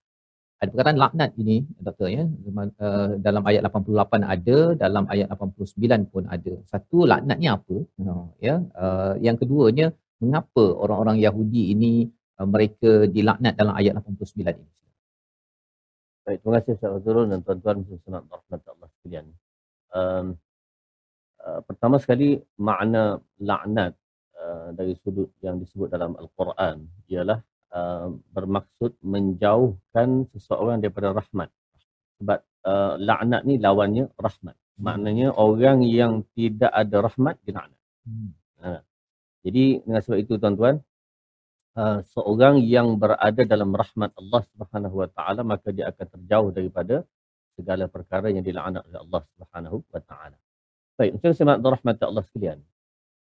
[0.60, 2.24] Ada perkataan laknat ini doktor ya.
[2.24, 6.54] Uh, dalam ayat 88 ada dalam ayat 89 pun ada.
[6.72, 7.76] Satu laknat ni apa
[8.44, 8.56] ya.
[8.76, 11.94] Uh, yang keduanya mengapa orang-orang Yahudi ini
[12.40, 14.76] uh, mereka dilaknat dalam ayat 89 ini?
[16.26, 17.78] Baik, terima kasih Ustaz Azrul dan tuan-tuan.
[19.96, 20.26] Um,
[21.46, 23.94] uh, pertama sekali makna laknat
[24.36, 27.40] uh, dari sudut yang disebut dalam Al-Quran ialah
[27.72, 31.50] uh, bermaksud menjauhkan seseorang daripada rahmat.
[32.20, 34.56] Sebab uh, laknat ni lawannya rahmat.
[34.76, 37.82] Maknanya orang yang tidak ada rahmat dia laknat.
[38.04, 38.32] Hmm.
[38.60, 38.82] Ha.
[39.46, 40.76] Jadi dengan sebab itu tuan-tuan,
[41.80, 46.96] uh, seorang yang berada dalam rahmat Allah Subhanahu Wa Taala maka dia akan terjauh daripada
[47.56, 50.38] segala perkara yang dilaknat oleh Allah Subhanahu Wa Taala.
[50.96, 52.60] Baik, macam mana rahmat Allah sekalian?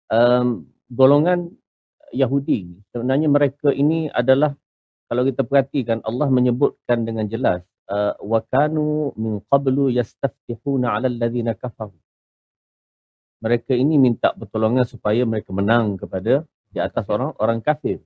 [0.08, 1.50] Um, golongan
[2.14, 4.56] Yahudi sebenarnya mereka ini adalah
[5.10, 11.58] kalau kita perhatikan Allah menyebutkan dengan jelas uh, wa kanu min qablu yastaftihuna 'ala alladhina
[11.58, 11.96] kafaru.
[13.42, 18.02] Mereka ini minta pertolongan supaya mereka menang kepada di atas orang orang kafir.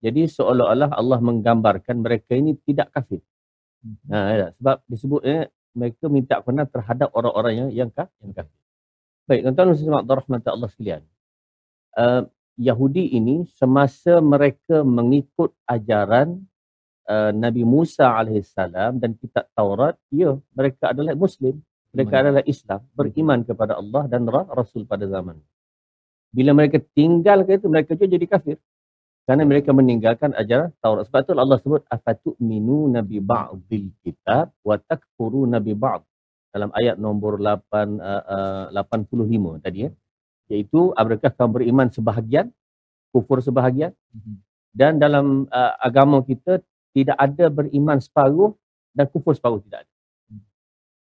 [0.00, 3.20] Jadi seolah-olah Allah menggambarkan mereka ini tidak kafir.
[4.12, 7.90] Ha, ya, sebab disebutnya mereka minta kebenaran terhadap orang-orang yang yang,
[8.22, 8.58] yang kafir
[9.28, 11.02] baik tuan-tuan dan puan Allah sekalian
[11.94, 12.22] uh,
[12.60, 16.44] Yahudi ini semasa mereka mengikut ajaran
[17.10, 21.58] uh, Nabi Musa alaihissalam dan kitab Taurat, ya, mereka adalah Muslim.
[21.90, 22.22] Mereka Iman.
[22.22, 25.42] adalah Islam, beriman kepada Allah dan Rasul pada zaman.
[26.30, 28.56] Bila mereka tinggalkan itu, mereka juga jadi kafir.
[29.30, 31.06] Kerana mereka meninggalkan ajaran Taurat.
[31.06, 36.02] Sebab itu Allah sebut, Afatu minu nabi ba'dil kitab wa takfuru nabi ba'd.
[36.50, 37.70] Dalam ayat nombor 8,
[38.02, 39.90] uh, uh, 85 tadi ya
[40.50, 42.50] iaitu adakah kamu beriman sebahagian
[43.14, 44.34] kufur sebahagian mhm.
[44.74, 46.58] dan dalam uh, agama kita
[46.90, 48.58] tidak ada beriman separuh
[48.90, 49.94] dan kufur separuh tidak ada
[50.34, 50.42] hmm.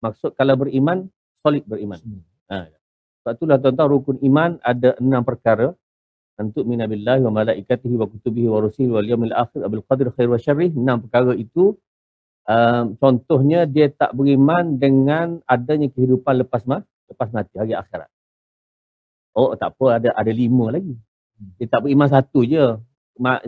[0.06, 1.10] maksud kalau beriman
[1.42, 1.98] solid beriman
[2.46, 2.70] ha.
[3.26, 5.74] sebab itulah tuan-tuan rukun iman ada enam perkara
[6.40, 10.40] untuk minabillahi wa malaikatihi wa kutubihi wa rusulihi wal yawmil akhir abil qadr khair wa
[10.40, 11.76] syarri enam perkara itu
[12.48, 16.80] um, contohnya dia tak beriman dengan adanya kehidupan lepas ma
[17.12, 18.08] lepas mati hari akhirat
[19.38, 20.96] Oh tak apa ada ada lima lagi.
[21.56, 22.76] Dia tak beriman satu je.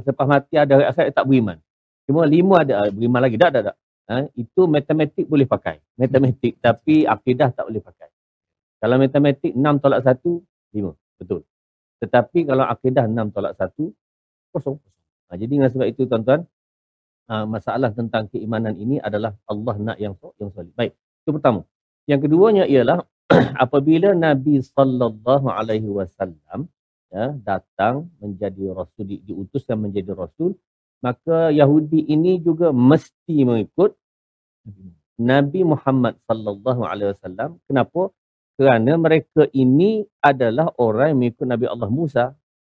[0.04, 1.58] Selepas mati ada hari akhirat tak beriman.
[2.06, 3.36] Cuma lima ada ah, beriman lagi.
[3.36, 3.76] Tak, tak, tak.
[4.08, 4.28] Ha?
[4.40, 5.84] Itu matematik boleh pakai.
[6.00, 8.10] Matematik tapi akidah tak boleh pakai.
[8.82, 10.42] Kalau matematik enam tolak satu,
[10.74, 10.96] lima.
[11.20, 11.46] Betul.
[12.02, 13.94] Tetapi kalau akidah enam tolak satu,
[14.50, 14.82] kosong.
[15.30, 16.44] Ha, jadi dengan sebab itu tuan-tuan,
[17.30, 20.74] ha, masalah tentang keimanan ini adalah Allah nak yang yang solid.
[20.74, 20.98] Baik.
[21.22, 21.62] Itu pertama.
[22.10, 23.06] Yang keduanya ialah
[23.64, 26.68] apabila Nabi sallallahu alaihi wasallam
[27.12, 30.56] ya datang menjadi rasul di, diutuskan menjadi rasul
[31.04, 33.92] maka Yahudi ini juga mesti mengikut
[35.20, 38.10] Nabi Muhammad sallallahu alaihi wasallam kenapa
[38.62, 42.26] kerana mereka ini adalah orang yang mengikut Nabi Allah Musa.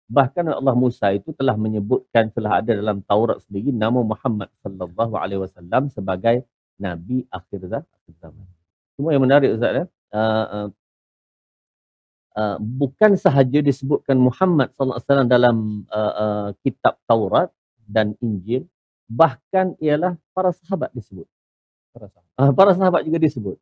[0.07, 5.43] Bahkan Allah Musa itu telah menyebutkan telah ada dalam Taurat sendiri nama Muhammad sallallahu alaihi
[5.43, 6.47] wasallam sebagai
[6.79, 8.47] nabi akhir zaman.
[8.95, 9.85] Semua yang menarik Ustaz ya.
[10.15, 10.71] Uh,
[12.39, 15.55] uh, bukan sahaja disebutkan Muhammad sallallahu alaihi wasallam dalam
[15.91, 17.51] uh, uh, kitab Taurat
[17.83, 18.63] dan Injil
[19.11, 21.27] bahkan ialah para sahabat disebut.
[21.91, 23.59] Para sahabat, uh, para sahabat juga disebut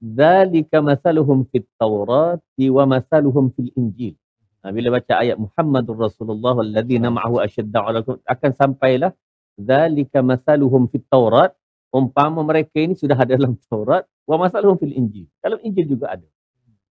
[0.00, 4.14] zalika masaluhum fit Taurat wa masaluhum fil Injil
[4.64, 9.10] uh, bila baca ayat Muhammadur Rasulullah walladzina ma'ahu ashadda 'alaikum akan sampailah
[9.60, 11.54] zalika masaluhum fit Taurat
[11.94, 15.30] umpama mereka ini sudah ada dalam Taurat wa masaluhum fil Injil.
[15.38, 16.26] Dalam Injil juga ada.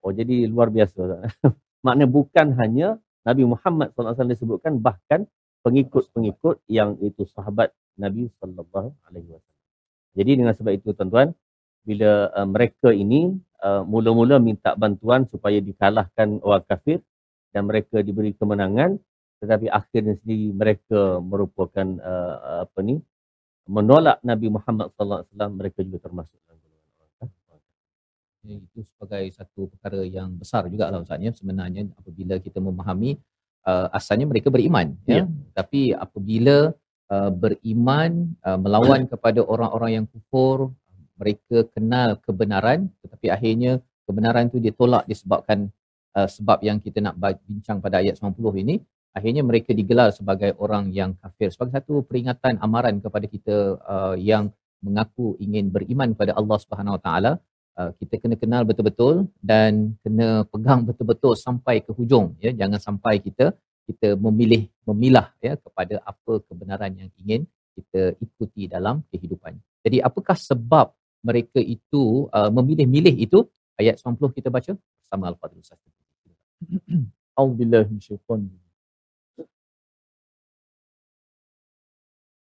[0.04, 1.24] Oh jadi luar biasa.
[1.86, 5.24] Makna bukan hanya Nabi Muhammad SAW disebutkan bahkan
[5.64, 9.40] pengikut-pengikut yang itu sahabat Nabi wasallam.
[10.16, 11.36] Jadi dengan sebab itu tuan-tuan,
[11.84, 17.00] bila uh, mereka ini uh, mula-mula minta bantuan supaya dikalahkan orang kafir
[17.50, 19.00] dan mereka diberi kemenangan
[19.40, 23.00] tetapi akhirnya sendiri mereka merupakan uh, apa ni
[23.64, 27.60] menolak Nabi Muhammad sallallahu alaihi wasallam mereka juga termasuk dalam golongan orang
[28.44, 31.32] ya, itu sebagai satu perkara yang besar juga lah Ustaz ya.
[31.32, 33.16] sebenarnya apabila kita memahami
[33.64, 35.24] uh, asalnya mereka beriman ya, ya.
[35.56, 36.76] tapi apabila
[37.08, 40.76] uh, beriman uh, melawan kepada orang-orang yang kufur
[41.20, 43.72] mereka kenal kebenaran tetapi akhirnya
[44.08, 45.68] kebenaran itu ditolak disebabkan
[46.16, 48.80] uh, sebab yang kita nak bincang pada ayat 90 ini
[49.12, 54.48] akhirnya mereka digelar sebagai orang yang kafir sebagai satu peringatan amaran kepada kita uh, yang
[54.80, 57.32] mengaku ingin beriman kepada Allah Subhanahu Wa Taala
[57.76, 63.20] uh, kita kena kenal betul-betul dan kena pegang betul-betul sampai ke hujung ya jangan sampai
[63.20, 63.52] kita
[63.90, 67.42] kita memilih memilah ya kepada apa kebenaran yang ingin
[67.74, 69.58] kita ikuti dalam kehidupan.
[69.82, 70.92] Jadi apakah sebab
[71.25, 73.49] mereka itu uh, memilih-milih itu
[73.81, 75.79] ayat 90 kita baca bersama al-Fadhil Ustaz.
[77.39, 78.65] Auzubillahi minasyaitanir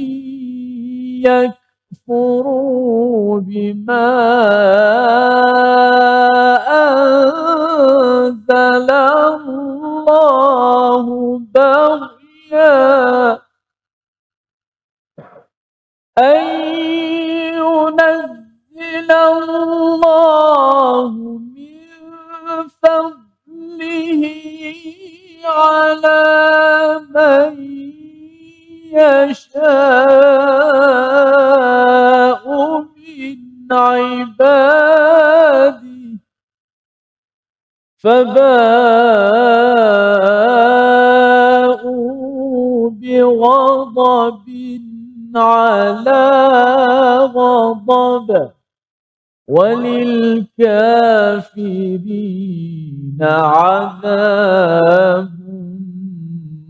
[53.22, 55.30] عذاب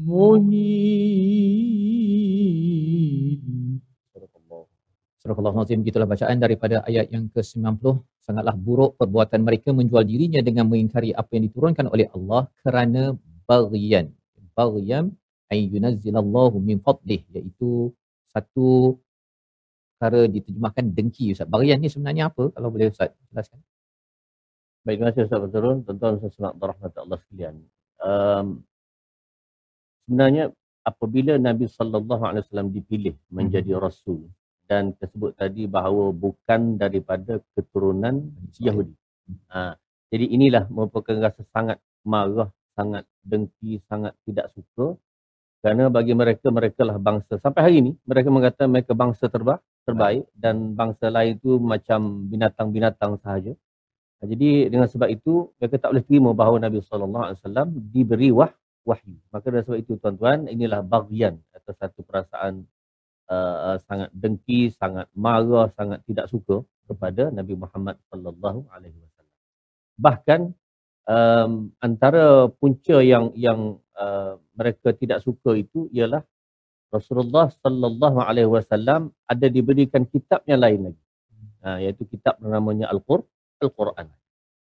[0.08, 0.58] مهين
[5.28, 7.84] Surah Al-Azim gitulah bacaan daripada ayat yang ke-90
[8.24, 13.12] sangatlah buruk perbuatan mereka menjual dirinya dengan mengingkari apa yang diturunkan oleh Allah kerana
[13.44, 14.16] baghyan
[14.58, 15.14] baghyan
[15.54, 17.92] ay yunazzilallahu min fadlih iaitu
[18.32, 18.96] satu
[19.98, 21.50] perkara diterjemahkan dengki Ustaz.
[21.50, 23.60] Baghyan ni sebenarnya apa kalau boleh Ustaz jelaskan?
[24.83, 25.79] Baik, terima kasih Ustaz Faturun.
[25.87, 27.55] Tuan-tuan dan sahabat rahmat Allah sekalian.
[28.03, 28.47] Um,
[30.03, 30.45] sebenarnya
[30.83, 34.27] apabila Nabi sallallahu alaihi wasallam dipilih menjadi rasul
[34.67, 38.27] dan tersebut tadi bahawa bukan daripada keturunan
[38.59, 38.99] Yahudi.
[39.55, 39.79] Ha,
[40.11, 44.99] jadi inilah merupakan rasa sangat marah, sangat dengki, sangat tidak suka
[45.63, 50.27] kerana bagi mereka mereka lah bangsa sampai hari ini mereka mengatakan mereka bangsa terbaik terbaik
[50.35, 53.55] dan bangsa lain itu macam binatang-binatang sahaja.
[54.23, 58.55] Jadi dengan sebab itu mereka tak boleh terima bahawa Nabi sallallahu alaihi wasallam diberi wah
[58.87, 59.19] wahyu.
[59.35, 62.63] Maka dengan sebab itu tuan-tuan inilah bagian atau satu perasaan
[63.27, 69.37] uh, sangat dengki, sangat marah, sangat tidak suka kepada Nabi Muhammad sallallahu alaihi wasallam.
[69.99, 70.41] Bahkan
[71.11, 71.53] um,
[71.83, 76.23] antara punca yang yang uh, mereka tidak suka itu ialah
[76.93, 81.03] Rasulullah sallallahu alaihi wasallam ada diberikan kitab yang lain lagi.
[81.63, 83.25] Ha, iaitu kitab namanya Al-Qur'an.
[83.63, 84.07] Al-Quran.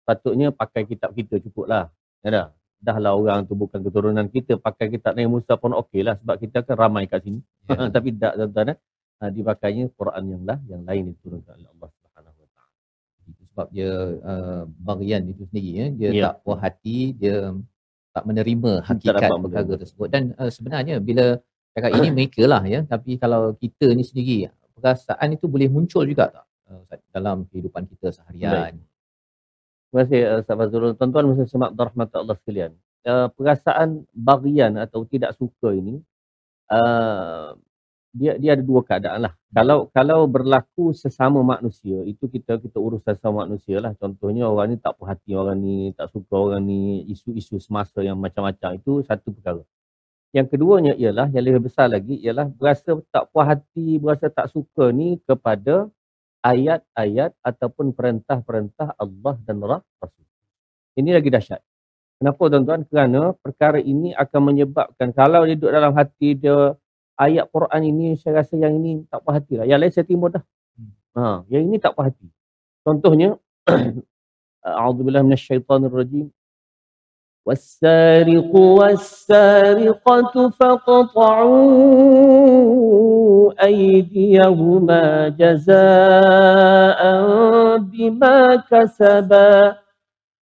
[0.03, 1.87] Patutnya pakai kitab kita cukuplah.
[2.21, 2.47] Ya dah.
[2.79, 6.63] Dahlah orang tu bukan keturunan kita pakai kitab Nabi Musa pun okey lah sebab kita
[6.63, 7.39] kan ramai kat sini.
[7.67, 7.91] Yeah.
[7.95, 8.77] Tapi tak tuan-tuan eh.
[9.19, 12.71] Ha, dipakainya Quran yang lah yang lain diturunkan oleh Allah Subhanahu Wa Taala.
[13.51, 13.91] Sebab dia
[14.23, 15.85] uh, bagian itu sendiri ya.
[15.91, 16.23] Dia yeah.
[16.31, 17.51] tak puas hati, dia
[18.19, 21.37] tak menerima hakikat perkara tersebut dan uh, sebenarnya bila
[21.77, 26.33] cakap ini mereka lah ya tapi kalau kita ni sendiri perasaan itu boleh muncul juga
[26.33, 26.83] tak uh,
[27.13, 28.88] dalam kehidupan kita seharian Baik.
[29.89, 30.93] Terima kasih uh, Ustaz Fazrul.
[30.93, 32.71] Tuan-tuan mesti semak rahmat Allah sekalian.
[33.01, 35.97] Uh, perasaan bagian atau tidak suka ini
[36.69, 37.57] uh,
[38.13, 39.33] dia dia ada dua keadaan lah.
[39.53, 43.93] Kalau kalau berlaku sesama manusia, itu kita kita urus sesama manusia lah.
[43.97, 48.17] Contohnya orang ni tak puas hati orang ni, tak suka orang ni, isu-isu semasa yang
[48.17, 49.61] macam-macam itu satu perkara.
[50.29, 54.93] Yang keduanya ialah, yang lebih besar lagi ialah berasa tak puas hati, berasa tak suka
[54.93, 55.89] ni kepada
[56.43, 60.25] ayat-ayat ataupun perintah-perintah Allah dan Rasul.
[60.95, 61.61] Ini lagi dahsyat.
[62.19, 62.83] Kenapa tuan-tuan?
[62.83, 66.75] Kerana perkara ini akan menyebabkan kalau dia duduk dalam hati dia
[67.15, 69.65] ayat Quran ini saya rasa yang ini tak puas hati lah.
[69.67, 70.43] Yang lain saya timur dah.
[70.75, 70.91] Hmm.
[71.15, 72.27] Ha, yang ini tak puas hati.
[72.83, 73.39] Contohnya
[74.63, 76.27] A'udzubillah minasyaitonirrajim.
[77.48, 81.64] والسارق والسارقة فاقطعوا
[83.64, 87.00] أيديهما جزاء
[87.78, 89.76] بما كسبا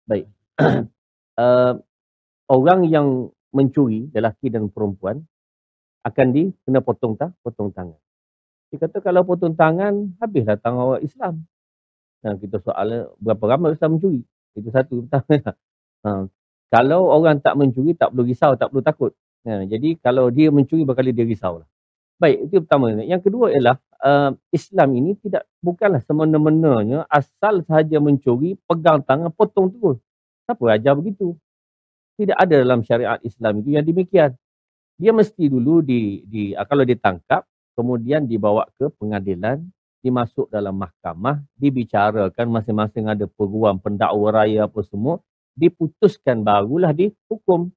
[0.07, 0.25] Baik.
[1.37, 1.75] uh,
[2.47, 5.19] orang yang mencuri, lelaki dan perempuan,
[6.07, 7.99] akan di kena potong tak potong tangan.
[8.71, 11.43] Dia kata kalau potong tangan habislah tangan orang Islam.
[12.23, 14.23] Nah, kita soal berapa ramai Islam mencuri.
[14.55, 15.53] Itu satu pertama.
[16.07, 16.25] ha.
[16.72, 19.12] kalau orang tak mencuri tak perlu risau, tak perlu takut.
[19.42, 19.66] Ha.
[19.66, 21.68] jadi kalau dia mencuri berkali dia risau lah.
[22.16, 22.94] Baik, itu pertama.
[22.94, 29.74] Yang kedua ialah uh, Islam ini tidak bukanlah semena-menanya asal sahaja mencuri, pegang tangan, potong
[29.74, 29.98] terus.
[30.46, 31.34] Siapa ajar begitu?
[32.16, 34.32] Tidak ada dalam syariat Islam itu yang demikian
[35.02, 37.42] dia mesti dulu di, di ah, kalau ditangkap
[37.74, 39.58] kemudian dibawa ke pengadilan
[39.98, 45.18] dimasuk dalam mahkamah dibicarakan masing-masing ada peguam pendakwa raya apa semua
[45.56, 47.70] diputuskan barulah dihukum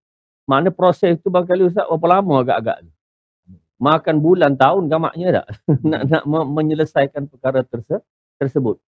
[0.46, 2.78] mana proses itu barangkali ustaz berapa lama agak-agak
[3.76, 5.48] makan bulan tahun gamaknya tak
[5.90, 8.00] nak nak menyelesaikan perkara terse,
[8.40, 8.80] tersebut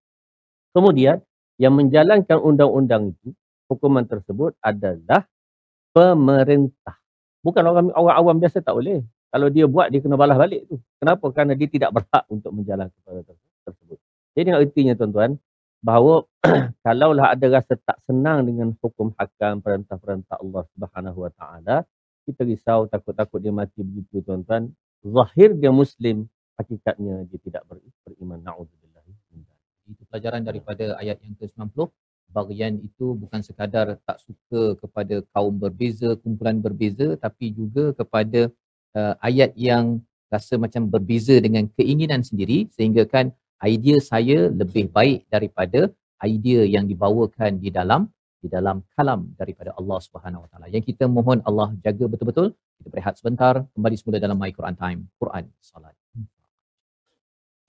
[0.72, 1.20] kemudian
[1.58, 3.34] yang menjalankan undang-undang itu
[3.68, 5.26] hukuman tersebut adalah
[5.92, 6.98] pemerintah
[7.48, 9.00] Bukan orang orang awam biasa tak boleh.
[9.32, 10.84] Kalau dia buat dia kena balas balik tu.
[11.00, 11.32] Kenapa?
[11.32, 13.22] Kerana dia tidak berhak untuk menjalankan perkara
[13.64, 13.98] tersebut.
[14.36, 15.32] Jadi dengan ertinya tuan-tuan,
[15.88, 16.28] bahawa
[16.84, 21.76] kalaulah ada rasa tak senang dengan hukum hakam perintah-perintah Allah Subhanahu Wa Taala,
[22.28, 24.68] kita risau takut-takut dia mati begitu tuan-tuan.
[25.08, 26.28] Zahir dia Muslim,
[26.60, 28.44] hakikatnya dia tidak ber- beriman.
[28.44, 29.00] Nauzubillah.
[29.88, 31.88] Itu pelajaran daripada ayat yang ke-90.
[32.28, 38.52] Bagian itu bukan sekadar tak suka kepada kaum berbeza, kumpulan berbeza, tapi juga kepada
[38.92, 43.32] uh, ayat yang rasa macam berbeza dengan keinginan sendiri sehingga kan
[43.73, 45.81] idea saya lebih baik daripada
[46.23, 48.11] idea yang dibawakan di dalam
[48.43, 50.67] di dalam kalam daripada Allah Subhanahu Wa Taala.
[50.75, 52.51] Yang kita mohon Allah jaga betul-betul.
[52.79, 55.01] Kita berehat sebentar, kembali semula dalam My Quran Time.
[55.23, 55.95] Quran Salat.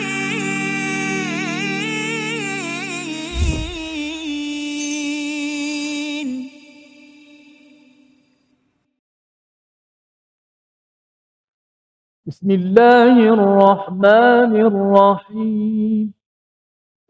[12.26, 16.19] بسم الله الرحمن الرحيم.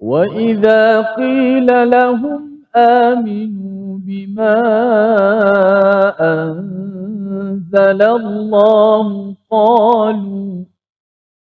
[0.00, 4.60] وإذا قيل لهم آمنوا بما
[6.20, 10.64] أنزل الله قالوا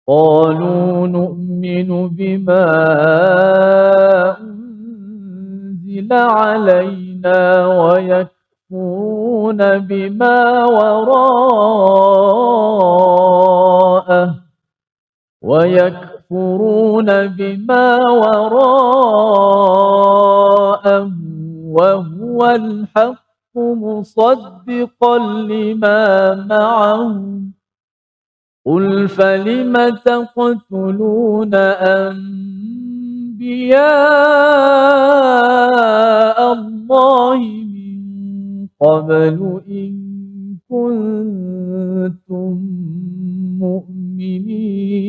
[0.09, 2.67] قالوا نؤمن بما
[4.41, 11.95] أنزل علينا ويكفرون بما وراءه
[15.43, 16.14] ويكفرون
[17.27, 19.55] بما وراءه
[21.65, 27.53] وهو الحق مصدقا لما معهم
[28.67, 31.55] قل فلم تقتلون
[31.95, 32.25] أنبياء
[36.53, 37.39] الله
[37.75, 39.93] من قبل إن
[40.69, 42.55] كنتم
[43.61, 45.04] مؤمنين؟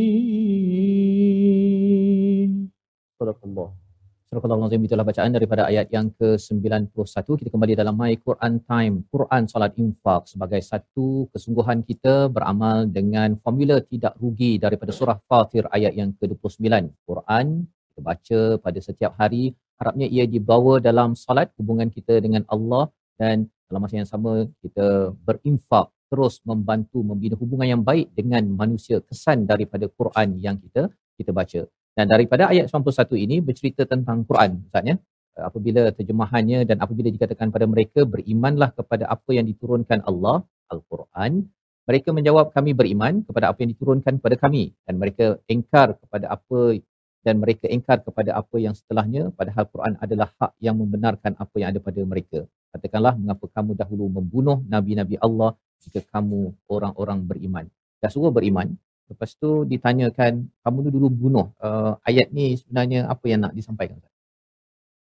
[4.53, 7.25] Al-Azim itulah bacaan daripada ayat yang ke-91.
[7.39, 9.01] Kita kembali dalam My Quran Time.
[9.09, 15.65] Quran Salat Infak sebagai satu kesungguhan kita beramal dengan formula tidak rugi daripada surah Fatir
[15.73, 16.61] ayat yang ke-29.
[17.09, 19.55] Quran kita baca pada setiap hari.
[19.81, 25.15] Harapnya ia dibawa dalam salat hubungan kita dengan Allah dan dalam masa yang sama kita
[25.25, 31.31] berinfak terus membantu membina hubungan yang baik dengan manusia kesan daripada Quran yang kita kita
[31.33, 31.63] baca.
[31.95, 34.95] Dan daripada ayat 91 ini bercerita tentang Quran Ustaz ya.
[35.35, 41.47] Apabila terjemahannya dan apabila dikatakan pada mereka berimanlah kepada apa yang diturunkan Allah Al-Quran.
[41.85, 46.81] Mereka menjawab kami beriman kepada apa yang diturunkan kepada kami dan mereka engkar kepada apa
[47.21, 51.69] dan mereka engkar kepada apa yang setelahnya padahal Quran adalah hak yang membenarkan apa yang
[51.73, 52.39] ada pada mereka.
[52.73, 55.53] Katakanlah mengapa kamu dahulu membunuh nabi-nabi Allah
[55.85, 57.65] jika kamu orang-orang beriman.
[58.01, 58.73] Dah suruh beriman,
[59.09, 61.47] lepas tu ditanyakan kamu tu dulu bunuh.
[61.61, 64.01] Uh, ayat ni sebenarnya apa yang nak disampaikan?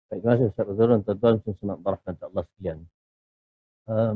[0.07, 1.03] Baik, terima kasih Ustaz Fazrul.
[1.03, 2.79] Tuan-tuan semua berahmat Allah sekalian.
[3.87, 4.15] Um,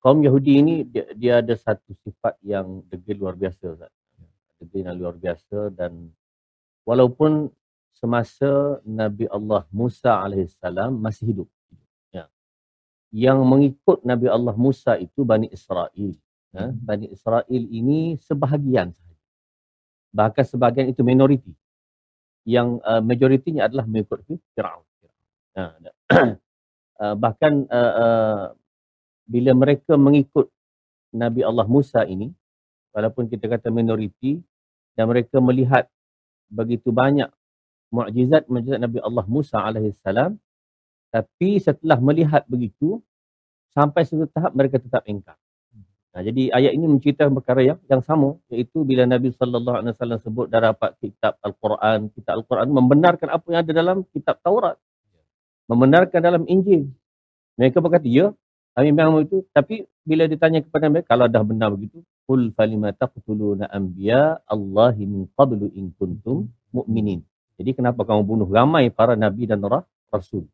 [0.00, 3.92] kaum Yahudi ini dia, dia ada satu sifat yang degil luar biasa Ustaz.
[4.60, 6.12] Degil yang luar biasa dan
[6.84, 7.52] walaupun
[7.96, 11.48] semasa Nabi Allah Musa alaihissalam masih hidup.
[12.12, 12.26] Ya.
[13.12, 16.12] Yang mengikut Nabi Allah Musa itu Bani Israel.
[16.52, 16.68] Ya.
[16.68, 19.28] Bani Israel ini sebahagian sahaja.
[20.12, 21.52] Bahkan sebahagian itu minoriti.
[22.44, 24.20] Yang uh, majoritinya adalah mengikut
[24.52, 24.84] Fir'aun.
[25.56, 25.64] Ya.
[27.02, 28.42] uh, bahkan uh, uh,
[29.24, 30.52] bila mereka mengikut
[31.12, 32.28] Nabi Allah Musa ini,
[32.92, 34.40] walaupun kita kata minoriti,
[34.92, 35.88] dan mereka melihat
[36.52, 37.32] begitu banyak
[37.92, 40.36] mukjizat mukjizat Nabi Allah Musa alaihissalam
[41.12, 43.04] Tapi setelah melihat begitu,
[43.76, 45.36] sampai satu tahap mereka tetap engkar.
[46.12, 50.20] Nah, jadi ayat ini menceritakan perkara yang yang sama iaitu bila Nabi sallallahu alaihi wasallam
[50.20, 54.76] sebut dah dapat kitab Al-Quran, kitab Al-Quran membenarkan apa yang ada dalam kitab Taurat.
[55.72, 56.92] Membenarkan dalam Injil.
[57.56, 58.36] Mereka berkata, ya,
[58.76, 59.40] kami memang itu.
[59.56, 65.24] Tapi bila ditanya kepada mereka, kalau dah benar begitu, Qul falima taqtuluna anbiya Allahi min
[65.32, 67.24] qablu in kuntum mu'minin.
[67.56, 69.64] Jadi kenapa kamu bunuh ramai para nabi dan
[70.12, 70.44] rasul?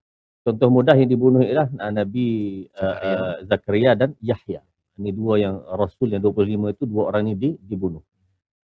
[0.47, 4.65] Contoh mudah yang dibunuh ialah Nabi uh, Zakaria dan Yahya.
[4.99, 8.03] Ini dua yang rasul yang 25 itu dua orang ini di, dibunuh.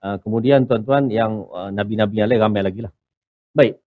[0.03, 2.93] Uh, kemudian tuan-tuan yang uh, nabi-nabi yang lain ramai lagi lah.
[3.55, 3.79] Baik.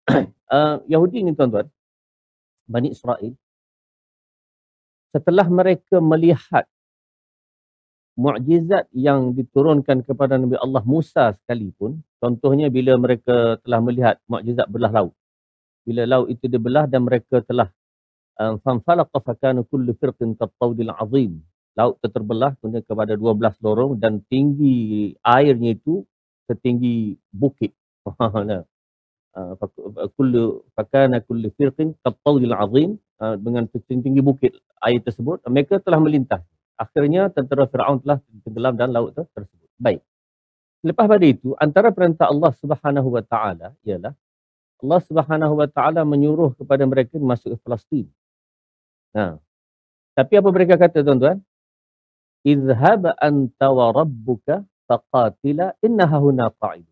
[0.49, 1.67] uh, Yahudi ini tuan-tuan,
[2.65, 3.35] Bani Israel,
[5.11, 6.63] setelah mereka melihat
[8.17, 14.89] mukjizat yang diturunkan kepada Nabi Allah Musa sekalipun, contohnya bila mereka telah melihat mukjizat belah
[14.89, 15.13] laut.
[15.85, 17.69] Bila laut itu dibelah dan mereka telah
[18.37, 21.41] fanfalaqa fakana kullu firqin kattawdil azim.
[21.77, 26.01] Laut terbelah kemudian kepada 12 lorong dan tinggi airnya itu
[26.49, 27.71] setinggi bukit.
[30.17, 32.97] kullu fakana kullu firqin kattawdil azim
[33.45, 36.41] dengan setinggi bukit air tersebut mereka telah melintas.
[36.77, 39.69] Akhirnya tentera Firaun telah tenggelam dalam laut tersebut.
[39.81, 40.01] Baik.
[40.85, 44.13] Lepas pada itu antara perintah Allah Subhanahu wa taala ialah
[44.77, 48.05] Allah Subhanahu wa taala menyuruh kepada mereka masuk ke Palestin.
[49.17, 49.41] Ha.
[50.13, 51.41] Tapi apa mereka kata tuan-tuan?
[52.47, 56.87] Izhab anta wa rabbuka faqatila innaha huna qa'id.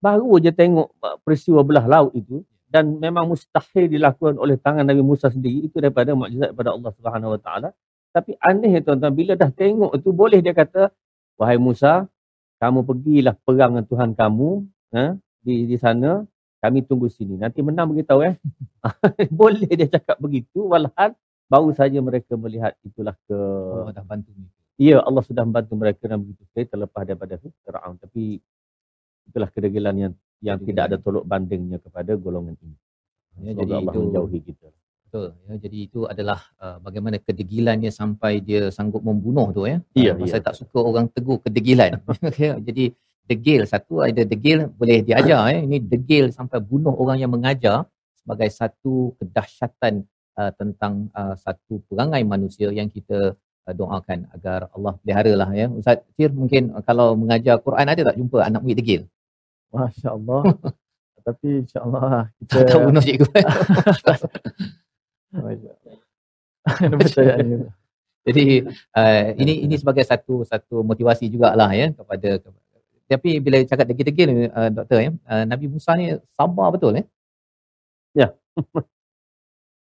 [0.00, 0.88] Baru je tengok
[1.24, 2.40] peristiwa belah laut itu
[2.72, 7.34] dan memang mustahil dilakukan oleh tangan Nabi Musa sendiri itu daripada mukjizat daripada Allah Subhanahu
[7.36, 7.68] wa taala.
[8.16, 10.88] Tapi aneh tuan-tuan bila dah tengok itu boleh dia kata
[11.36, 12.08] wahai Musa
[12.56, 14.48] kamu pergilah perang dengan Tuhan kamu
[14.96, 15.12] ha,
[15.44, 16.24] di di sana
[16.64, 18.40] kami tunggu sini nanti menang beritahu eh
[19.40, 21.12] boleh dia cakap begitu walahan
[21.52, 24.55] baru saja mereka melihat itulah ke Allah dah bantu ni.
[24.76, 28.44] Ya Allah sudah membantu mereka dan begitu saya terlepas daripada Firaun tapi
[29.24, 30.12] itulah kedegilan yang
[30.44, 32.76] yang tidak ada tolok bandingnya kepada golongan ini.
[33.40, 34.66] Ya, Semoga jadi Allah itu menjauhi kita.
[35.06, 35.54] betul ya.
[35.56, 39.80] Jadi itu adalah uh, bagaimana kedegilannya sampai dia sanggup membunuh tu ya.
[39.96, 40.36] Ya, Uh, ya.
[40.36, 41.96] Saya tak suka orang tegur kedegilan.
[42.36, 42.92] Ya, jadi
[43.26, 45.60] degil satu ada degil boleh diajar ya.
[45.64, 47.88] Ini degil sampai bunuh orang yang mengajar
[48.20, 50.04] sebagai satu kedahsyatan
[50.36, 53.34] uh, tentang uh, satu perangai manusia yang kita
[53.66, 55.66] uh, doakan agar Allah peliharalah ya.
[55.68, 59.02] Ustaz Fir mungkin kalau mengajar Quran ada tak jumpa anak murid degil?
[59.74, 60.42] Masya Allah.
[61.26, 62.54] Tapi insyaAllah kita...
[62.54, 63.26] Tak tahu bunuh cikgu.
[65.34, 65.74] Allah.
[68.26, 68.44] Jadi
[68.94, 72.58] uh, ini ini sebagai satu satu motivasi jugalah ya kepada, kepada
[73.06, 77.06] tapi bila cakap degil-degil uh, doktor ya uh, Nabi Musa ni sabar betul ya.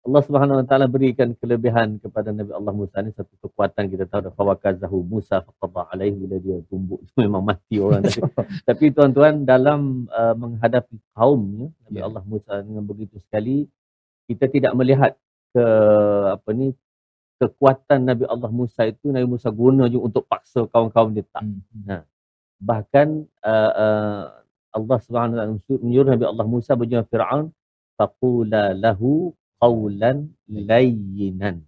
[0.02, 4.26] Allah Subhanahu Wa Taala berikan kelebihan kepada Nabi Allah Musa ni satu kekuatan kita tahu
[4.26, 8.18] dah fawakazahu Musa faqada alaihi bila dia tumbuk tu memang mati orang tadi.
[8.68, 12.10] Tapi tuan-tuan dalam uh, menghadapi kaumnya Nabi Ya.
[12.10, 13.70] Allah Musa dengan begitu sekali
[14.26, 15.14] kita tidak melihat
[15.54, 15.66] ke
[16.34, 16.74] apa ni
[17.38, 21.46] kekuatan Nabi Allah Musa itu Nabi Musa guna je untuk paksa kaum-kaum dia tak.
[21.46, 22.02] Hmm.
[22.58, 23.08] Bahkan
[23.46, 24.22] uh, uh,
[24.74, 27.54] Allah Subhanahu Wa Taala menyuruh Nabi Allah Musa berjumpa Firaun
[28.02, 30.18] faqula lahu qawlan
[30.50, 31.62] layyinan.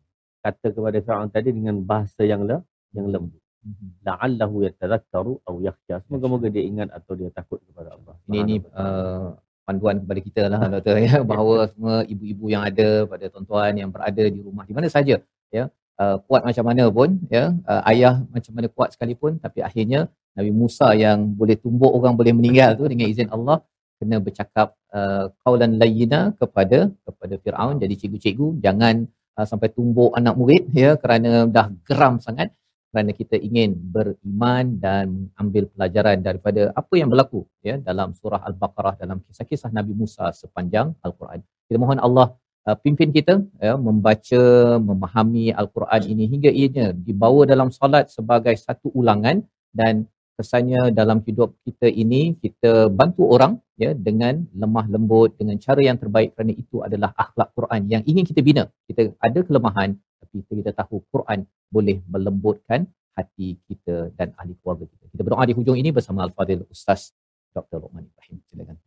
[0.43, 2.57] Kata kepada Firaun tadi dengan bahasa yang le,
[2.97, 3.39] yang lembut.
[3.63, 3.95] Hmm.
[4.03, 6.03] La'allahu yatadhakkaru aw yakhsha.
[6.03, 8.15] Semoga-moga dia ingat atau dia takut kepada Allah.
[8.27, 8.83] Ini ta'ala.
[8.83, 9.27] uh,
[9.63, 14.23] panduan kepada kita lah doktor ya bahawa semua ibu-ibu yang ada pada tuan-tuan yang berada
[14.27, 15.63] di rumah di mana saja ya
[15.99, 20.51] uh, kuat macam mana pun ya uh, ayah macam mana kuat sekalipun tapi akhirnya Nabi
[20.51, 23.63] Musa yang boleh tumbuk orang boleh meninggal tu dengan izin Allah
[24.03, 24.67] kena bercakap
[24.99, 29.07] uh, qaulan layyina kepada kepada Firaun jadi cikgu-cikgu jangan
[29.39, 32.51] uh, sampai tumbuk anak murid ya kerana dah geram sangat
[32.93, 35.05] kerana kita ingin beriman dan
[35.41, 40.93] ambil pelajaran daripada apa yang berlaku ya dalam surah al-Baqarah dalam kisah-kisah Nabi Musa sepanjang
[41.01, 41.41] al-Quran.
[41.65, 42.27] Kita mohon Allah
[42.69, 44.41] uh, pimpin kita ya membaca
[44.89, 49.41] memahami al-Quran ini hingga ianya dibawa dalam solat sebagai satu ulangan
[49.73, 50.05] dan
[50.37, 55.97] kesannya dalam hidup kita ini kita bantu orang ya dengan lemah lembut dengan cara yang
[56.01, 58.63] terbaik kerana itu adalah akhlak Quran yang ingin kita bina.
[58.89, 59.89] Kita ada kelemahan
[60.21, 65.05] tapi kita tahu Quran boleh melembutkan hati kita dan ahli keluarga kita.
[65.13, 67.13] Kita berdoa di hujung ini bersama al-fadil ustaz
[67.53, 67.77] Dr.
[67.85, 68.39] Rahman Ibrahim.
[68.49, 68.77] Silakan.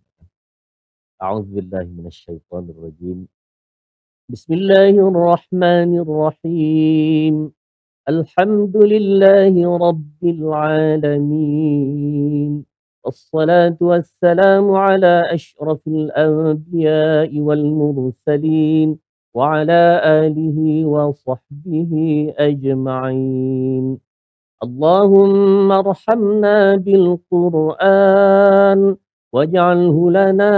[1.16, 2.12] أعوذ بالله من
[8.08, 11.72] الحمد لله رب العالمين
[13.04, 18.98] والصلاة والسلام على أشرف الأنبياء والمرسلين
[19.34, 21.92] وعلى آله وصحبه
[22.38, 23.98] أجمعين.
[24.62, 28.40] اللهم ارحمنا بالقرآن
[29.32, 30.54] واجعله لنا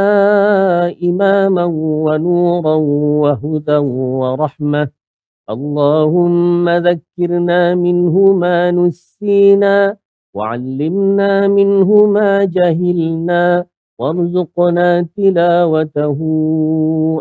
[1.03, 1.65] إماما
[2.05, 2.75] ونورا
[3.25, 3.77] وهدى
[4.21, 4.98] ورحمة.
[5.51, 9.97] اللهم ذكرنا منه ما نسينا
[10.35, 13.67] وعلمنا منه ما جهلنا
[13.99, 16.19] وارزقنا تلاوته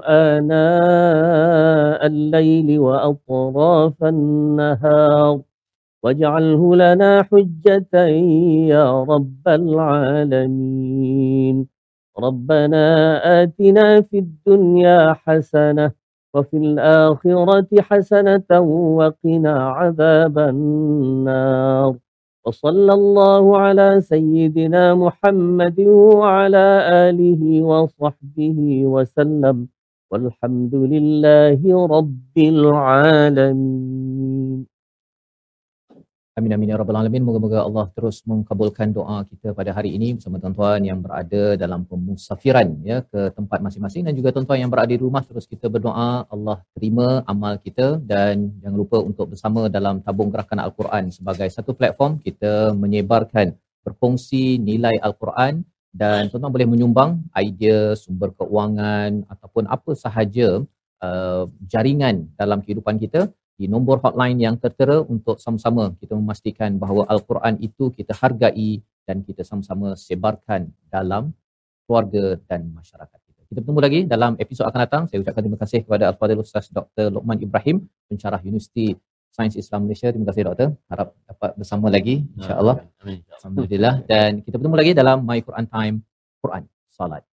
[0.05, 5.41] آناء الليل وأطراف النهار.
[6.03, 8.05] واجعله لنا حجة
[8.67, 11.67] يا رب العالمين.
[12.19, 12.86] ربنا
[13.43, 15.91] آتنا في الدنيا حسنة
[16.38, 18.60] وفي الآخرة حسنة
[18.98, 21.96] وقنا عذاب النار.
[22.46, 26.68] وصلى الله على سيدنا محمد وعلى
[27.10, 29.68] آله وصحبه وسلم.
[30.12, 33.97] والحمد لله رب العالمين.
[36.38, 37.26] Amin amin ya rabbal alamin.
[37.26, 42.78] Moga-moga Allah terus mengkabulkan doa kita pada hari ini bersama tuan-tuan yang berada dalam pemusafiran
[42.86, 44.06] ya ke tempat masing-masing.
[44.06, 47.98] Dan juga tuan-tuan yang berada di rumah terus kita berdoa Allah terima amal kita.
[47.98, 54.62] Dan jangan lupa untuk bersama dalam tabung gerakan al-Quran sebagai satu platform kita menyebarkan berkongsi
[54.62, 55.66] nilai al-Quran.
[55.90, 60.62] Dan tuan-tuan boleh menyumbang idea sumber keuangan ataupun apa sahaja
[61.02, 67.10] uh, jaringan dalam kehidupan kita di nombor hotline yang tertera untuk sama-sama kita memastikan bahawa
[67.10, 71.34] Al-Quran itu kita hargai dan kita sama-sama sebarkan dalam
[71.89, 73.41] keluarga dan masyarakat kita.
[73.49, 75.03] Kita bertemu lagi dalam episod akan datang.
[75.10, 77.10] Saya ucapkan terima kasih kepada Al-Fadhil Ustaz Dr.
[77.10, 78.93] Lokman Ibrahim, pencarah Universiti
[79.34, 80.14] Sains Islam Malaysia.
[80.14, 80.70] Terima kasih Doktor.
[80.91, 82.86] Harap dapat bersama lagi insya-Allah.
[83.41, 85.95] Alhamdulillah dan kita bertemu lagi dalam My Quran Time
[86.43, 87.37] Quran Salat.